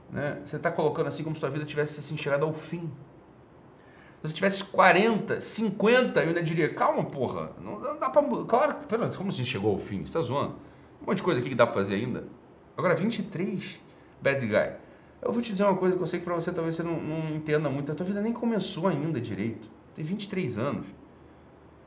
Né? 0.09 0.41
Você 0.45 0.57
está 0.57 0.69
colocando 0.69 1.07
assim 1.07 1.23
como 1.23 1.33
se 1.33 1.39
sua 1.39 1.49
vida 1.49 1.63
tivesse 1.63 2.01
assim, 2.01 2.17
chegado 2.17 2.45
ao 2.45 2.51
fim. 2.51 2.91
Se 4.21 4.27
você 4.27 4.33
tivesse 4.35 4.63
40, 4.65 5.41
50, 5.41 6.21
eu 6.21 6.27
ainda 6.27 6.43
diria, 6.43 6.71
calma, 6.73 7.03
porra, 7.03 7.51
não, 7.59 7.79
não 7.79 7.97
dá 7.97 8.07
pra. 8.07 8.21
Claro, 8.45 8.75
pera, 8.87 9.09
como 9.09 9.29
assim 9.29 9.43
chegou 9.43 9.71
ao 9.71 9.79
fim? 9.79 10.05
Você 10.05 10.13
tá 10.13 10.21
zoando? 10.21 10.55
Um 11.01 11.07
monte 11.07 11.17
de 11.17 11.23
coisa 11.23 11.39
aqui 11.39 11.49
que 11.49 11.55
dá 11.55 11.65
pra 11.65 11.73
fazer 11.73 11.95
ainda. 11.95 12.25
Agora, 12.77 12.93
23, 12.93 13.79
bad 14.21 14.45
guy. 14.45 14.73
Eu 15.23 15.31
vou 15.31 15.41
te 15.41 15.51
dizer 15.51 15.63
uma 15.63 15.75
coisa 15.75 15.95
que 15.95 16.01
eu 16.01 16.07
sei 16.07 16.19
que 16.19 16.25
pra 16.25 16.35
você 16.35 16.51
talvez 16.51 16.75
você 16.75 16.83
não, 16.83 17.01
não 17.01 17.35
entenda 17.35 17.67
muito. 17.67 17.91
A 17.91 17.95
tua 17.95 18.05
vida 18.05 18.21
nem 18.21 18.31
começou 18.31 18.87
ainda 18.87 19.19
direito. 19.19 19.67
Tem 19.95 20.05
23 20.05 20.57
anos. 20.59 20.85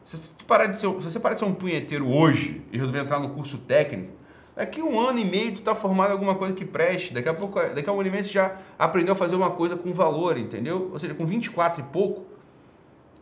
Se, 0.03 0.33
tu 0.33 0.45
parar 0.45 0.67
de 0.67 0.77
ser, 0.77 0.89
se 0.89 1.11
você 1.11 1.21
parar 1.21 1.35
de 1.35 1.41
ser 1.41 1.47
um 1.47 1.55
punheteiro 1.55 2.09
hoje 2.09 2.63
e 2.73 2.77
resolver 2.77 2.99
entrar 2.99 3.21
no 3.21 3.31
curso 3.31 3.59
técnico, 3.59 4.13
Daqui 4.57 4.81
um 4.81 5.01
ano 5.01 5.19
e 5.19 5.25
meio 5.25 5.53
tu 5.53 5.63
tá 5.63 5.75
formado 5.75 6.11
em 6.11 6.13
alguma 6.13 6.37
coisa 6.37 6.55
que 6.55 6.65
preste. 6.65 7.13
Daqui 7.13 7.29
a 7.29 7.35
pouco, 7.35 7.59
daqui 7.61 7.89
a 7.89 7.93
um 7.93 7.99
ano 7.99 8.09
e 8.09 8.13
meio 8.13 8.25
você 8.25 8.33
já 8.33 8.57
aprendeu 8.79 9.13
a 9.13 9.17
fazer 9.17 9.35
uma 9.35 9.51
coisa 9.51 9.77
com 9.77 9.93
valor, 9.93 10.39
entendeu? 10.39 10.91
Ou 10.93 10.99
seja, 10.99 11.13
com 11.15 11.27
24 11.27 11.81
e 11.81 11.85
pouco, 11.85 12.25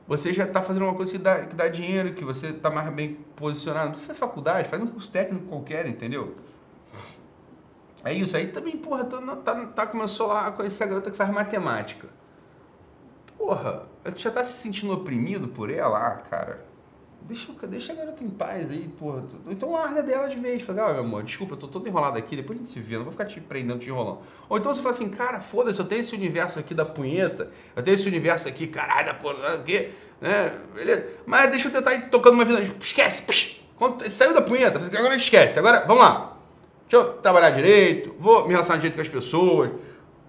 você 0.07 0.33
já 0.33 0.45
está 0.45 0.61
fazendo 0.61 0.83
uma 0.83 0.95
coisa 0.95 1.11
que 1.11 1.18
dá, 1.18 1.47
que 1.47 1.57
dá 1.57 1.68
dinheiro, 1.68 2.12
que 2.12 2.25
você 2.25 2.49
está 2.49 2.71
mais 2.71 2.92
bem 2.92 3.14
posicionado. 3.35 3.87
Não 3.87 3.92
precisa 3.92 4.09
fazer 4.09 4.21
faculdade, 4.21 4.68
faz 4.68 4.83
um 4.83 4.87
curso 4.87 5.11
técnico 5.11 5.47
qualquer, 5.47 5.87
entendeu? 5.87 6.37
É 8.05 8.12
isso. 8.12 8.37
Aí 8.37 8.49
também, 8.49 8.77
porra, 8.77 9.05
tu 9.05 9.18
tá, 9.38 9.66
tá, 9.66 9.87
começou 9.87 10.27
lá 10.27 10.49
a 10.49 10.53
conhecer 10.53 10.85
a 10.85 10.87
garota 10.87 11.11
que 11.11 11.16
faz 11.16 11.31
matemática. 11.31 12.09
Porra, 13.38 13.87
tu 14.05 14.21
já 14.21 14.31
tá 14.31 14.45
se 14.45 14.59
sentindo 14.61 14.92
oprimido 14.92 15.49
por 15.49 15.71
ela, 15.71 15.99
ah, 15.99 16.16
cara. 16.16 16.71
Deixa, 17.26 17.52
deixa 17.66 17.92
a 17.92 17.96
garota 17.96 18.24
em 18.24 18.30
paz 18.30 18.70
aí, 18.70 18.88
porra. 18.98 19.22
Então 19.48 19.72
larga 19.72 20.02
dela 20.02 20.28
de 20.28 20.37
vez. 20.37 20.62
Fala, 20.62 20.90
ah, 20.90 20.92
meu 20.94 21.02
amor, 21.02 21.22
desculpa, 21.22 21.54
eu 21.54 21.58
tô 21.58 21.68
todo 21.68 21.88
enrolado 21.88 22.18
aqui, 22.18 22.37
depois 22.37 22.58
a 22.58 22.62
gente 22.62 22.72
se 22.72 22.80
vê, 22.80 22.96
não 22.96 23.04
vou 23.04 23.12
ficar 23.12 23.24
te 23.26 23.40
prendendo, 23.40 23.78
te 23.78 23.88
enrolando. 23.88 24.18
Ou 24.48 24.58
então 24.58 24.74
você 24.74 24.82
fala 24.82 24.94
assim, 24.94 25.08
cara, 25.08 25.40
foda-se, 25.40 25.78
eu 25.78 25.85
tenho 25.85 26.00
esse 26.00 26.14
universo 26.14 26.58
aqui 26.58 26.74
da 26.74 26.85
punheta, 26.85 27.50
eu 27.74 27.82
tenho 27.82 27.94
esse 27.94 28.08
universo 28.08 28.48
aqui, 28.48 28.66
caralho, 28.66 29.06
da 29.06 29.14
porra, 29.14 29.56
o 29.56 29.62
quê? 29.62 29.90
Né? 30.20 30.52
Beleza? 30.74 31.06
Mas 31.26 31.50
deixa 31.50 31.68
eu 31.68 31.72
tentar 31.72 31.94
ir 31.94 32.11
tocando 32.11 32.35
uma 32.35 32.44
vida. 32.44 32.62
Esquece, 32.80 33.22
psh, 33.22 33.61
quando 33.76 34.08
saiu 34.08 34.35
da 34.35 34.42
punheta, 34.42 34.78
agora 34.78 35.16
esquece. 35.16 35.58
Agora, 35.58 35.85
vamos 35.87 36.02
lá. 36.02 36.37
Deixa 36.88 37.06
eu 37.06 37.14
trabalhar 37.14 37.50
direito, 37.50 38.14
vou 38.18 38.44
me 38.44 38.50
relacionar 38.50 38.76
direito 38.76 38.96
com 38.96 39.00
as 39.00 39.08
pessoas. 39.08 39.70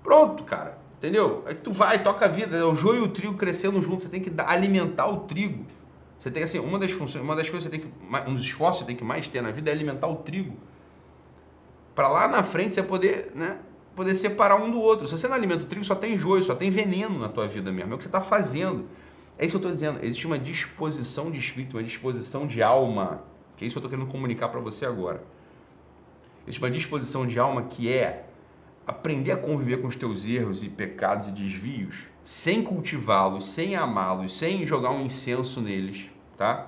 Pronto, 0.01 0.43
cara. 0.43 0.77
Entendeu? 0.97 1.43
Aí 1.45 1.55
tu 1.55 1.73
vai, 1.73 2.01
toca 2.01 2.23
a 2.23 2.27
vida, 2.29 2.55
é 2.55 2.63
o 2.63 2.73
joio 2.73 3.01
e 3.01 3.03
o 3.03 3.07
trigo 3.09 3.33
crescendo 3.33 3.81
junto, 3.81 4.03
você 4.03 4.09
tem 4.09 4.21
que 4.21 4.31
alimentar 4.37 5.05
o 5.07 5.17
trigo. 5.17 5.65
Você 6.23 6.31
tem 6.31 6.41
assim, 6.41 6.57
uma 6.57 6.79
das 6.79 6.89
funções, 6.89 7.21
uma 7.21 7.35
das 7.35 7.49
coisas 7.49 7.69
que 7.69 7.75
você 7.75 7.81
tem 7.81 7.91
que, 7.91 8.29
um 8.29 8.33
dos 8.33 8.45
esforços 8.45 8.77
que 8.77 8.83
você 8.85 8.87
tem 8.87 8.95
que 8.95 9.03
mais 9.03 9.27
ter 9.27 9.41
na 9.41 9.51
vida 9.51 9.69
é 9.69 9.73
alimentar 9.73 10.07
o 10.07 10.15
trigo. 10.15 10.55
Para 11.93 12.07
lá 12.07 12.29
na 12.29 12.41
frente 12.43 12.73
você 12.73 12.81
poder, 12.81 13.33
né, 13.35 13.57
poder 13.93 14.15
separar 14.15 14.55
um 14.55 14.71
do 14.71 14.79
outro. 14.79 15.05
Se 15.05 15.11
você 15.11 15.27
não 15.27 15.35
alimenta 15.35 15.63
o 15.63 15.65
trigo, 15.65 15.83
só 15.83 15.95
tem 15.95 16.17
joio, 16.17 16.41
só 16.41 16.55
tem 16.55 16.69
veneno 16.69 17.19
na 17.19 17.27
tua 17.27 17.45
vida 17.45 17.73
mesmo. 17.73 17.91
É 17.91 17.95
o 17.95 17.97
que 17.97 18.05
você 18.05 18.07
está 18.07 18.21
fazendo. 18.21 18.85
É 19.37 19.45
isso 19.45 19.51
que 19.51 19.65
eu 19.65 19.69
estou 19.69 19.71
dizendo. 19.73 19.99
Existe 20.01 20.25
uma 20.25 20.39
disposição 20.39 21.29
de 21.29 21.37
espírito, 21.37 21.75
uma 21.75 21.83
disposição 21.83 22.47
de 22.47 22.63
alma, 22.63 23.21
que 23.57 23.65
é 23.65 23.67
isso 23.67 23.73
que 23.73 23.79
eu 23.79 23.85
estou 23.85 23.89
querendo 23.89 24.09
comunicar 24.09 24.47
para 24.47 24.61
você 24.61 24.85
agora. 24.85 25.21
Existe 26.47 26.63
uma 26.63 26.71
disposição 26.71 27.27
de 27.27 27.37
alma 27.37 27.63
que 27.63 27.91
é 27.91 28.27
aprender 28.87 29.33
a 29.33 29.37
conviver 29.37 29.81
com 29.81 29.89
os 29.89 29.97
teus 29.97 30.25
erros 30.25 30.63
e 30.63 30.69
pecados 30.69 31.27
e 31.27 31.31
desvios, 31.31 32.05
sem 32.23 32.63
cultivá-los, 32.63 33.45
sem 33.45 33.75
amá-los, 33.75 34.37
sem 34.37 34.65
jogar 34.65 34.91
um 34.91 35.05
incenso 35.05 35.59
neles, 35.59 36.12
tá? 36.43 36.67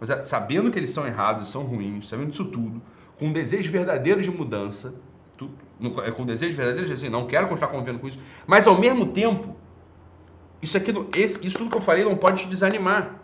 Mas 0.00 0.10
é, 0.10 0.24
sabendo 0.24 0.72
que 0.72 0.78
eles 0.78 0.90
são 0.90 1.06
errados, 1.06 1.48
são 1.48 1.62
ruins, 1.62 2.08
sabendo 2.08 2.30
disso 2.30 2.44
tudo, 2.46 2.82
com 3.16 3.26
um 3.26 3.32
desejo 3.32 3.70
verdadeiro 3.70 4.20
de 4.20 4.28
mudança, 4.28 4.94
tudo, 5.36 5.54
é 6.04 6.10
com 6.10 6.26
desejo 6.26 6.56
verdadeiro 6.56 6.88
de 6.88 6.92
assim, 6.92 7.08
não 7.08 7.28
quero 7.28 7.46
continuar 7.46 7.70
convivendo 7.70 8.00
com 8.00 8.08
isso, 8.08 8.18
mas 8.44 8.66
ao 8.66 8.76
mesmo 8.76 9.06
tempo, 9.06 9.54
isso 10.60 10.76
aqui, 10.76 10.92
esse, 11.16 11.46
isso 11.46 11.58
tudo 11.58 11.70
que 11.70 11.76
eu 11.76 11.80
falei 11.80 12.04
não 12.04 12.16
pode 12.16 12.42
te 12.42 12.48
desanimar. 12.48 13.20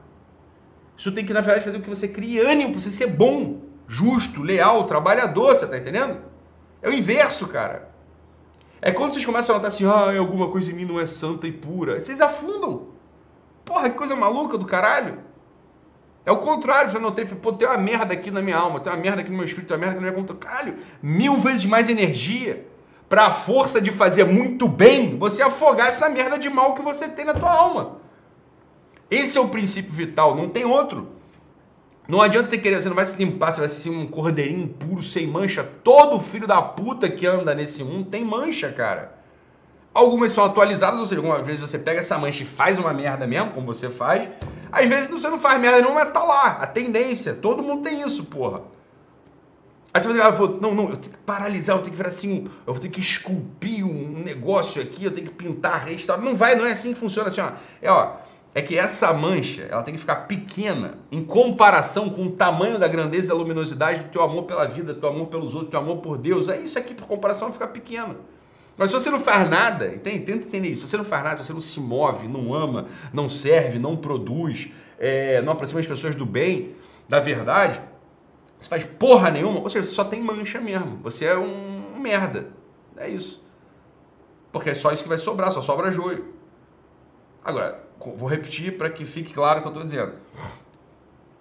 Isso 0.97 1.11
tem 1.11 1.25
que, 1.25 1.33
na 1.33 1.41
verdade, 1.41 1.65
fazer 1.65 1.79
com 1.79 1.85
que 1.85 1.91
você 1.91 2.07
crie 2.07 2.41
ânimo 2.41 2.73
para 2.73 2.81
você 2.81 2.91
ser 2.91 3.09
bom, 3.09 3.61
justo, 3.89 4.43
leal, 4.43 4.85
trabalhador, 4.85 5.57
você 5.57 5.67
tá 5.67 5.77
entendendo? 5.77 6.21
É 6.81 6.89
o 6.89 6.93
inverso, 6.93 7.49
cara. 7.49 7.91
É 8.81 8.93
quando 8.93 9.13
vocês 9.13 9.25
começam 9.25 9.55
a 9.55 9.59
notar 9.59 9.73
assim, 9.73 9.85
ah, 9.85 10.17
alguma 10.17 10.49
coisa 10.51 10.71
em 10.71 10.75
mim 10.75 10.85
não 10.85 11.01
é 11.01 11.07
santa 11.07 11.49
e 11.49 11.53
pura. 11.53 11.99
Vocês 11.99 12.21
afundam. 12.21 12.89
Porra, 13.65 13.91
que 13.91 13.97
coisa 13.97 14.15
maluca 14.15 14.57
do 14.57 14.65
caralho. 14.65 15.28
É 16.27 16.33
o 16.33 16.39
contrário, 16.39 16.91
você 16.91 16.99
notei, 16.99 17.25
pô, 17.25 17.53
tem 17.53 17.67
uma 17.67 17.79
merda 17.79 18.13
aqui 18.13 18.31
na 18.31 18.43
minha 18.43 18.57
alma, 18.57 18.81
tem 18.81 18.93
uma 18.93 18.99
merda 18.99 19.23
aqui 19.23 19.31
no 19.31 19.37
meu 19.37 19.47
espírito, 19.47 19.69
tem 19.69 19.77
uma 19.77 19.81
merda 19.81 19.97
aqui 19.97 20.05
na 20.05 20.13
minha 20.13 20.23
conta. 20.23 20.35
Caralho, 20.35 20.77
mil 21.03 21.37
vezes 21.37 21.65
mais 21.65 21.89
energia 21.89 22.67
para 23.09 23.27
a 23.27 23.31
força 23.31 23.81
de 23.81 23.91
fazer 23.91 24.25
muito 24.25 24.69
bem, 24.69 25.17
você 25.17 25.43
afogar 25.43 25.89
essa 25.89 26.09
merda 26.09 26.39
de 26.39 26.51
mal 26.51 26.75
que 26.75 26.83
você 26.83 27.09
tem 27.09 27.25
na 27.25 27.33
tua 27.33 27.51
alma. 27.51 27.97
Esse 29.11 29.39
é 29.39 29.41
o 29.41 29.49
princípio 29.49 29.93
vital, 29.93 30.37
não 30.37 30.49
tem 30.49 30.67
outro. 30.67 31.19
Não 32.07 32.23
adianta 32.23 32.49
você 32.49 32.57
querer, 32.57 32.81
você 32.81 32.89
não 32.89 32.97
vai 32.97 33.05
se 33.05 33.17
limpar, 33.17 33.53
você 33.53 33.61
vai 33.61 33.69
ser 33.69 33.91
um 33.91 34.07
cordeirinho 34.07 34.67
puro, 34.67 35.03
sem 35.03 35.27
mancha. 35.27 35.63
Todo 35.63 36.19
filho 36.21 36.47
da 36.47 36.61
puta 36.61 37.09
que 37.09 37.27
anda 37.27 37.55
nesse 37.55 37.85
mundo 37.85 38.09
tem 38.09 38.25
mancha, 38.25 38.73
cara. 38.73 39.19
Algumas 39.93 40.33
são 40.33 40.45
atualizadas, 40.45 41.01
ou 41.01 41.07
seja, 41.07 41.21
algumas 41.21 41.47
vezes 41.47 41.61
você 41.61 41.79
pega 41.79 42.01
essa 42.01 42.17
mancha 42.17 42.43
e 42.43 42.47
faz 42.47 42.79
uma 42.79 42.95
merda 42.95 43.27
mesmo, 43.27 43.51
como 43.51 43.67
você 43.67 43.91
faz. 43.91 44.29
Às 44.71 44.89
vezes 44.89 45.09
você 45.09 45.29
não 45.29 45.39
faz 45.39 45.61
merda 45.61 45.83
não, 45.83 45.95
mas 45.95 46.11
tá 46.13 46.23
lá. 46.23 46.59
A 46.61 46.67
tendência. 46.67 47.35
Todo 47.35 47.63
mundo 47.63 47.83
tem 47.83 48.03
isso, 48.03 48.25
porra. 48.25 48.63
Aí 49.93 50.03
você 50.03 50.13
vai 50.13 50.33
falar, 50.37 50.61
não, 50.61 50.75
não, 50.75 50.91
eu 50.91 50.97
tenho 50.97 51.15
que 51.15 51.23
paralisar, 51.25 51.77
eu 51.77 51.83
tenho 51.83 51.93
que 51.93 51.97
virar 51.97 52.11
assim, 52.11 52.45
eu 52.67 52.75
vou 52.75 52.81
ter 52.81 52.89
que 52.89 53.01
esculpir 53.01 53.85
um 53.85 54.23
negócio 54.23 54.83
aqui, 54.83 55.05
eu 55.05 55.11
tenho 55.11 55.27
que 55.27 55.33
pintar, 55.33 55.87
restaurar. 55.87 56.23
Não 56.25 56.37
vai, 56.37 56.55
não 56.55 56.67
é 56.67 56.73
assim 56.73 56.93
que 56.93 57.01
funciona 57.01 57.29
assim, 57.29 57.41
ó. 57.41 57.53
É, 57.81 57.91
ó, 57.91 58.17
é 58.55 58.61
que 58.61 58.77
essa 58.77 59.13
mancha, 59.13 59.63
ela 59.71 59.83
tem 59.83 59.95
que 59.95 60.01
ficar 60.01 60.27
pequena 60.27 60.99
em 61.11 61.25
comparação 61.25 62.11
com 62.11 62.27
o 62.27 62.31
tamanho 62.31 62.79
da 62.79 62.87
grandeza 62.87 63.27
e 63.27 63.29
da 63.29 63.35
luminosidade 63.35 64.03
do 64.03 64.11
teu 64.11 64.23
amor 64.23 64.45
pela 64.45 64.67
vida, 64.67 64.93
do 64.93 65.01
teu 65.01 65.09
amor 65.09 65.27
pelos 65.29 65.55
outros, 65.55 65.69
do 65.69 65.71
teu 65.71 65.81
amor 65.81 65.99
por 65.99 66.19
Deus. 66.19 66.49
É 66.49 66.61
isso 66.61 66.79
aqui, 66.79 66.93
por 66.93 67.07
comparação, 67.07 67.49
vai 67.49 67.55
ficar 67.55 67.69
pequeno. 67.69 68.17
Mas 68.79 68.91
se 68.91 68.95
você 68.95 69.11
não 69.11 69.19
faz 69.19 69.51
nada, 69.51 69.89
entende? 69.89 70.25
tenta 70.25 70.47
entender 70.47 70.69
isso. 70.69 70.83
Se 70.83 70.91
você 70.91 70.97
não 70.97 71.05
faz 71.05 71.25
nada, 71.25 71.37
se 71.39 71.45
você 71.45 71.53
não 71.53 71.61
se 71.61 71.81
move, 71.81 72.29
não 72.29 72.55
ama, 72.55 72.87
não 73.13 73.29
serve, 73.29 73.77
não 73.79 73.97
produz, 73.97 74.71
é, 74.99 75.43
não 75.43 75.53
aproxima 75.53 75.81
as 75.81 75.87
pessoas 75.87 76.15
do 76.15 76.25
bem, 76.25 76.77
da 77.09 77.19
verdade, 77.19 77.81
você 78.59 78.69
faz 78.69 78.85
porra 78.85 79.31
nenhuma, 79.31 79.61
ou 79.61 79.69
seja, 79.69 79.85
você 79.85 79.95
só 79.95 80.05
tem 80.05 80.23
mancha 80.23 80.61
mesmo. 80.61 80.99
Você 81.03 81.25
é 81.25 81.37
um, 81.37 81.99
merda. 81.99 82.51
É 82.97 83.09
isso. 83.09 83.45
Porque 84.53 84.71
é 84.71 84.75
só 84.75 84.93
isso 84.93 85.03
que 85.03 85.09
vai 85.09 85.19
sobrar, 85.19 85.53
só 85.53 85.61
sobra 85.61 85.91
joio. 85.91 86.35
Agora, 87.45 87.85
vou 88.17 88.29
repetir 88.29 88.79
para 88.79 88.91
que 88.91 89.05
fique 89.05 89.33
claro 89.33 89.59
o 89.59 89.63
que 89.63 89.69
eu 89.69 89.73
estou 89.73 89.85
dizendo. 89.85 90.15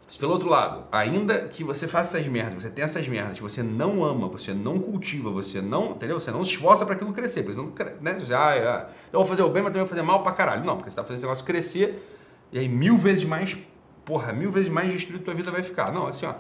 Se 0.08 0.18
pelo 0.18 0.32
outro 0.32 0.48
lado, 0.48 0.86
ainda 0.90 1.50
que 1.50 1.66
você 1.66 1.86
faça 1.86 2.18
essas 2.18 2.32
merdas, 2.32 2.64
você 2.64 2.70
tenha 2.70 2.86
essas 2.86 3.06
merdas, 3.10 3.40
você 3.40 3.62
não 3.62 4.06
ama, 4.06 4.30
você 4.30 4.54
não 4.54 4.80
cultiva, 4.80 5.30
você 5.30 5.62
não, 5.62 5.92
entendeu? 5.92 6.18
Você 6.18 6.32
não 6.32 6.46
se 6.46 6.52
esforça 6.52 6.86
para 6.86 6.96
aquilo 6.96 7.12
crescer, 7.12 7.44
porque 7.44 7.60
não, 7.60 7.74
né? 8.02 8.14
Você, 8.14 8.34
ah, 8.34 8.88
então 9.10 9.20
eu 9.20 9.26
vou 9.26 9.26
fazer 9.26 9.42
o 9.42 9.50
bem, 9.50 9.62
mas 9.62 9.72
também 9.72 9.82
vou 9.82 9.90
fazer 9.90 10.04
mal 10.04 10.24
pra 10.24 10.32
caralho. 10.32 10.64
Não, 10.64 10.78
porque 10.78 10.90
você 10.90 10.96
tá 10.96 11.04
fazendo 11.04 11.18
esse 11.18 11.26
negócio 11.26 11.44
crescer 11.44 12.02
e 12.54 12.60
aí 12.60 12.70
mil 12.70 12.96
vezes 12.96 13.26
mais, 13.26 13.58
porra, 14.06 14.32
mil 14.32 14.50
vezes 14.50 14.70
mais 14.70 14.90
destruído 14.90 15.26
tua 15.26 15.34
vida 15.34 15.52
vai 15.52 15.62
ficar. 15.62 15.92
Não, 15.92 16.08
assim, 16.08 16.26
ó, 16.26 16.36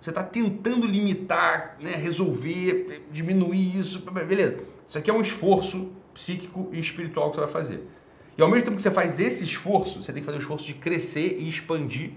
você 0.00 0.10
tá 0.10 0.24
tentando 0.24 0.84
limitar, 0.84 1.76
né, 1.80 1.94
resolver, 1.94 3.06
diminuir 3.12 3.78
isso, 3.78 4.00
beleza. 4.00 4.58
Isso 4.88 4.98
aqui 4.98 5.08
é 5.08 5.14
um 5.14 5.20
esforço 5.20 5.92
psíquico 6.12 6.68
e 6.72 6.80
espiritual 6.80 7.30
que 7.30 7.36
você 7.36 7.42
vai 7.42 7.50
fazer. 7.50 7.88
E 8.36 8.42
ao 8.42 8.48
mesmo 8.48 8.64
tempo 8.64 8.76
que 8.76 8.82
você 8.82 8.90
faz 8.90 9.20
esse 9.20 9.44
esforço, 9.44 10.02
você 10.02 10.12
tem 10.12 10.20
que 10.20 10.26
fazer 10.26 10.38
o 10.38 10.40
esforço 10.40 10.66
de 10.66 10.74
crescer 10.74 11.36
e 11.38 11.48
expandir 11.48 12.14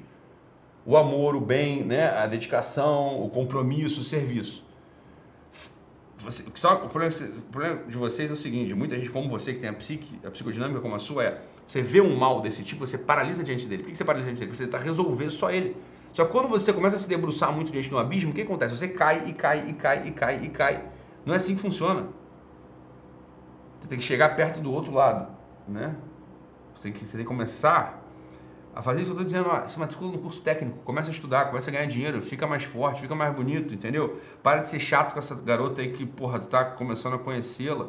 o 0.85 0.95
amor, 0.95 1.35
o 1.35 1.41
bem, 1.41 1.83
né? 1.83 2.09
a 2.09 2.27
dedicação, 2.27 3.21
o 3.23 3.29
compromisso, 3.29 4.01
o 4.01 4.03
serviço. 4.03 4.63
Você, 6.17 6.43
o, 6.43 6.89
problema, 6.89 7.13
o, 7.13 7.41
problema, 7.51 7.83
de 7.87 7.97
vocês 7.97 8.29
é 8.29 8.33
o 8.33 8.37
seguinte: 8.37 8.73
muita 8.73 8.95
gente 8.95 9.09
como 9.09 9.27
você, 9.27 9.53
que 9.53 9.59
tem 9.59 9.69
a, 9.69 9.73
psique, 9.73 10.19
a 10.25 10.31
psicodinâmica 10.31 10.79
como 10.79 10.95
a 10.95 10.99
sua, 10.99 11.23
é 11.23 11.41
você 11.67 11.81
vê 11.81 11.99
um 11.99 12.15
mal 12.15 12.41
desse 12.41 12.63
tipo, 12.63 12.85
você 12.85 12.97
paralisa 12.97 13.43
diante 13.43 13.65
dele. 13.65 13.83
Por 13.83 13.89
que 13.89 13.97
você 13.97 14.05
paralisa 14.05 14.29
diante 14.29 14.39
dele? 14.39 14.51
Porque 14.51 14.63
você 14.63 14.65
está 14.65 14.77
resolver 14.77 15.29
só 15.31 15.49
ele. 15.49 15.75
Só 16.13 16.23
que 16.25 16.31
quando 16.31 16.47
você 16.47 16.71
começa 16.71 16.95
a 16.95 16.99
se 16.99 17.09
debruçar 17.09 17.51
muito 17.51 17.71
diante 17.71 17.89
do 17.89 17.97
abismo, 17.97 18.31
o 18.31 18.33
que 18.33 18.41
acontece? 18.41 18.77
Você 18.77 18.87
cai 18.87 19.23
e 19.27 19.33
cai 19.33 19.67
e 19.67 19.73
cai 19.73 20.07
e 20.07 20.11
cai 20.11 20.43
e 20.43 20.49
cai. 20.49 20.83
Não 21.25 21.33
é 21.33 21.37
assim 21.37 21.55
que 21.55 21.61
funciona. 21.61 22.07
Você 23.79 23.89
tem 23.89 23.97
que 23.97 24.03
chegar 24.03 24.35
perto 24.35 24.61
do 24.61 24.71
outro 24.71 24.93
lado, 24.93 25.31
né? 25.67 25.95
Você 26.75 26.83
tem 26.83 26.91
que, 26.93 27.05
você 27.05 27.17
tem 27.17 27.25
que 27.25 27.27
começar 27.27 28.04
a 28.75 28.81
fazer 28.81 29.01
isso. 29.01 29.11
Eu 29.11 29.13
estou 29.13 29.25
dizendo, 29.25 29.49
ó, 29.49 29.65
se 29.65 29.79
matricula 29.79 30.11
no 30.11 30.19
curso 30.19 30.41
técnico, 30.41 30.77
começa 30.83 31.09
a 31.09 31.11
estudar, 31.11 31.45
começa 31.45 31.69
a 31.69 31.73
ganhar 31.73 31.85
dinheiro, 31.85 32.21
fica 32.21 32.45
mais 32.45 32.63
forte, 32.63 33.01
fica 33.01 33.15
mais 33.15 33.33
bonito, 33.33 33.73
entendeu? 33.73 34.19
Para 34.43 34.59
de 34.59 34.69
ser 34.69 34.79
chato 34.79 35.13
com 35.13 35.19
essa 35.19 35.33
garota 35.35 35.81
aí 35.81 35.93
que, 35.93 36.05
porra, 36.05 36.39
tu 36.39 36.47
tá 36.47 36.65
começando 36.65 37.13
a 37.13 37.19
conhecê-la. 37.19 37.87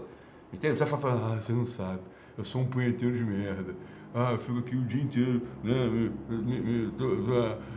Entendeu? 0.53 0.77
Você 0.77 0.85
vai 0.85 1.01
falar, 1.01 1.33
ah, 1.33 1.41
você 1.41 1.53
não 1.53 1.67
sabe, 1.67 2.01
eu 2.39 2.45
sou 2.45 2.63
um 2.63 2.67
punheteiro 2.67 3.17
de 3.17 3.25
merda. 3.25 3.75
Ah, 4.15 4.33
eu 4.33 4.39
fico 4.39 4.61
aqui 4.61 4.75
o 4.75 4.83
dia 4.83 5.03
inteiro, 5.03 5.43
né? 5.63 6.11
Tô, 6.97 7.05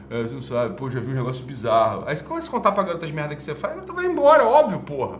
é, 0.10 0.24
você 0.24 0.34
não 0.36 0.42
sabe, 0.42 0.78
pô, 0.78 0.90
já 0.90 1.00
vi 1.02 1.12
um 1.12 1.16
negócio 1.16 1.44
bizarro. 1.44 2.04
Aí 2.06 2.16
você 2.16 2.24
começa 2.24 2.48
a 2.48 2.52
contar 2.52 2.72
pra 2.72 2.84
garota 2.84 3.06
as 3.06 3.12
merdas 3.12 3.36
que 3.36 3.44
você 3.44 3.56
faz, 3.56 3.84
tu 3.86 3.94
vai 3.94 4.06
embora, 4.06 4.46
óbvio, 4.46 4.80
porra. 4.80 5.20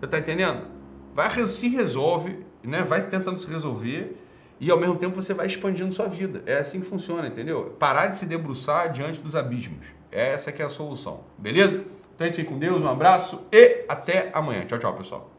Você 0.00 0.08
tá 0.08 0.18
entendendo? 0.18 0.66
Vai, 1.14 1.30
se 1.46 1.68
resolve, 1.68 2.44
né? 2.64 2.82
Vai 2.82 3.00
tentando 3.02 3.38
se 3.38 3.46
resolver 3.46 4.25
e 4.58 4.70
ao 4.70 4.78
mesmo 4.78 4.96
tempo 4.96 5.14
você 5.14 5.34
vai 5.34 5.46
expandindo 5.46 5.94
sua 5.94 6.06
vida. 6.06 6.42
É 6.46 6.58
assim 6.58 6.80
que 6.80 6.86
funciona, 6.86 7.26
entendeu? 7.28 7.76
Parar 7.78 8.08
de 8.08 8.16
se 8.16 8.26
debruçar 8.26 8.90
diante 8.90 9.20
dos 9.20 9.36
abismos. 9.36 9.86
Essa 10.10 10.50
que 10.50 10.62
é 10.62 10.64
a 10.64 10.68
solução, 10.68 11.20
beleza? 11.36 11.84
Então 12.14 12.26
gente 12.26 12.36
fica 12.36 12.50
com 12.50 12.58
Deus, 12.58 12.80
um 12.82 12.88
abraço 12.88 13.42
e 13.52 13.84
até 13.88 14.30
amanhã. 14.32 14.64
Tchau, 14.64 14.78
tchau, 14.78 14.94
pessoal. 14.94 15.35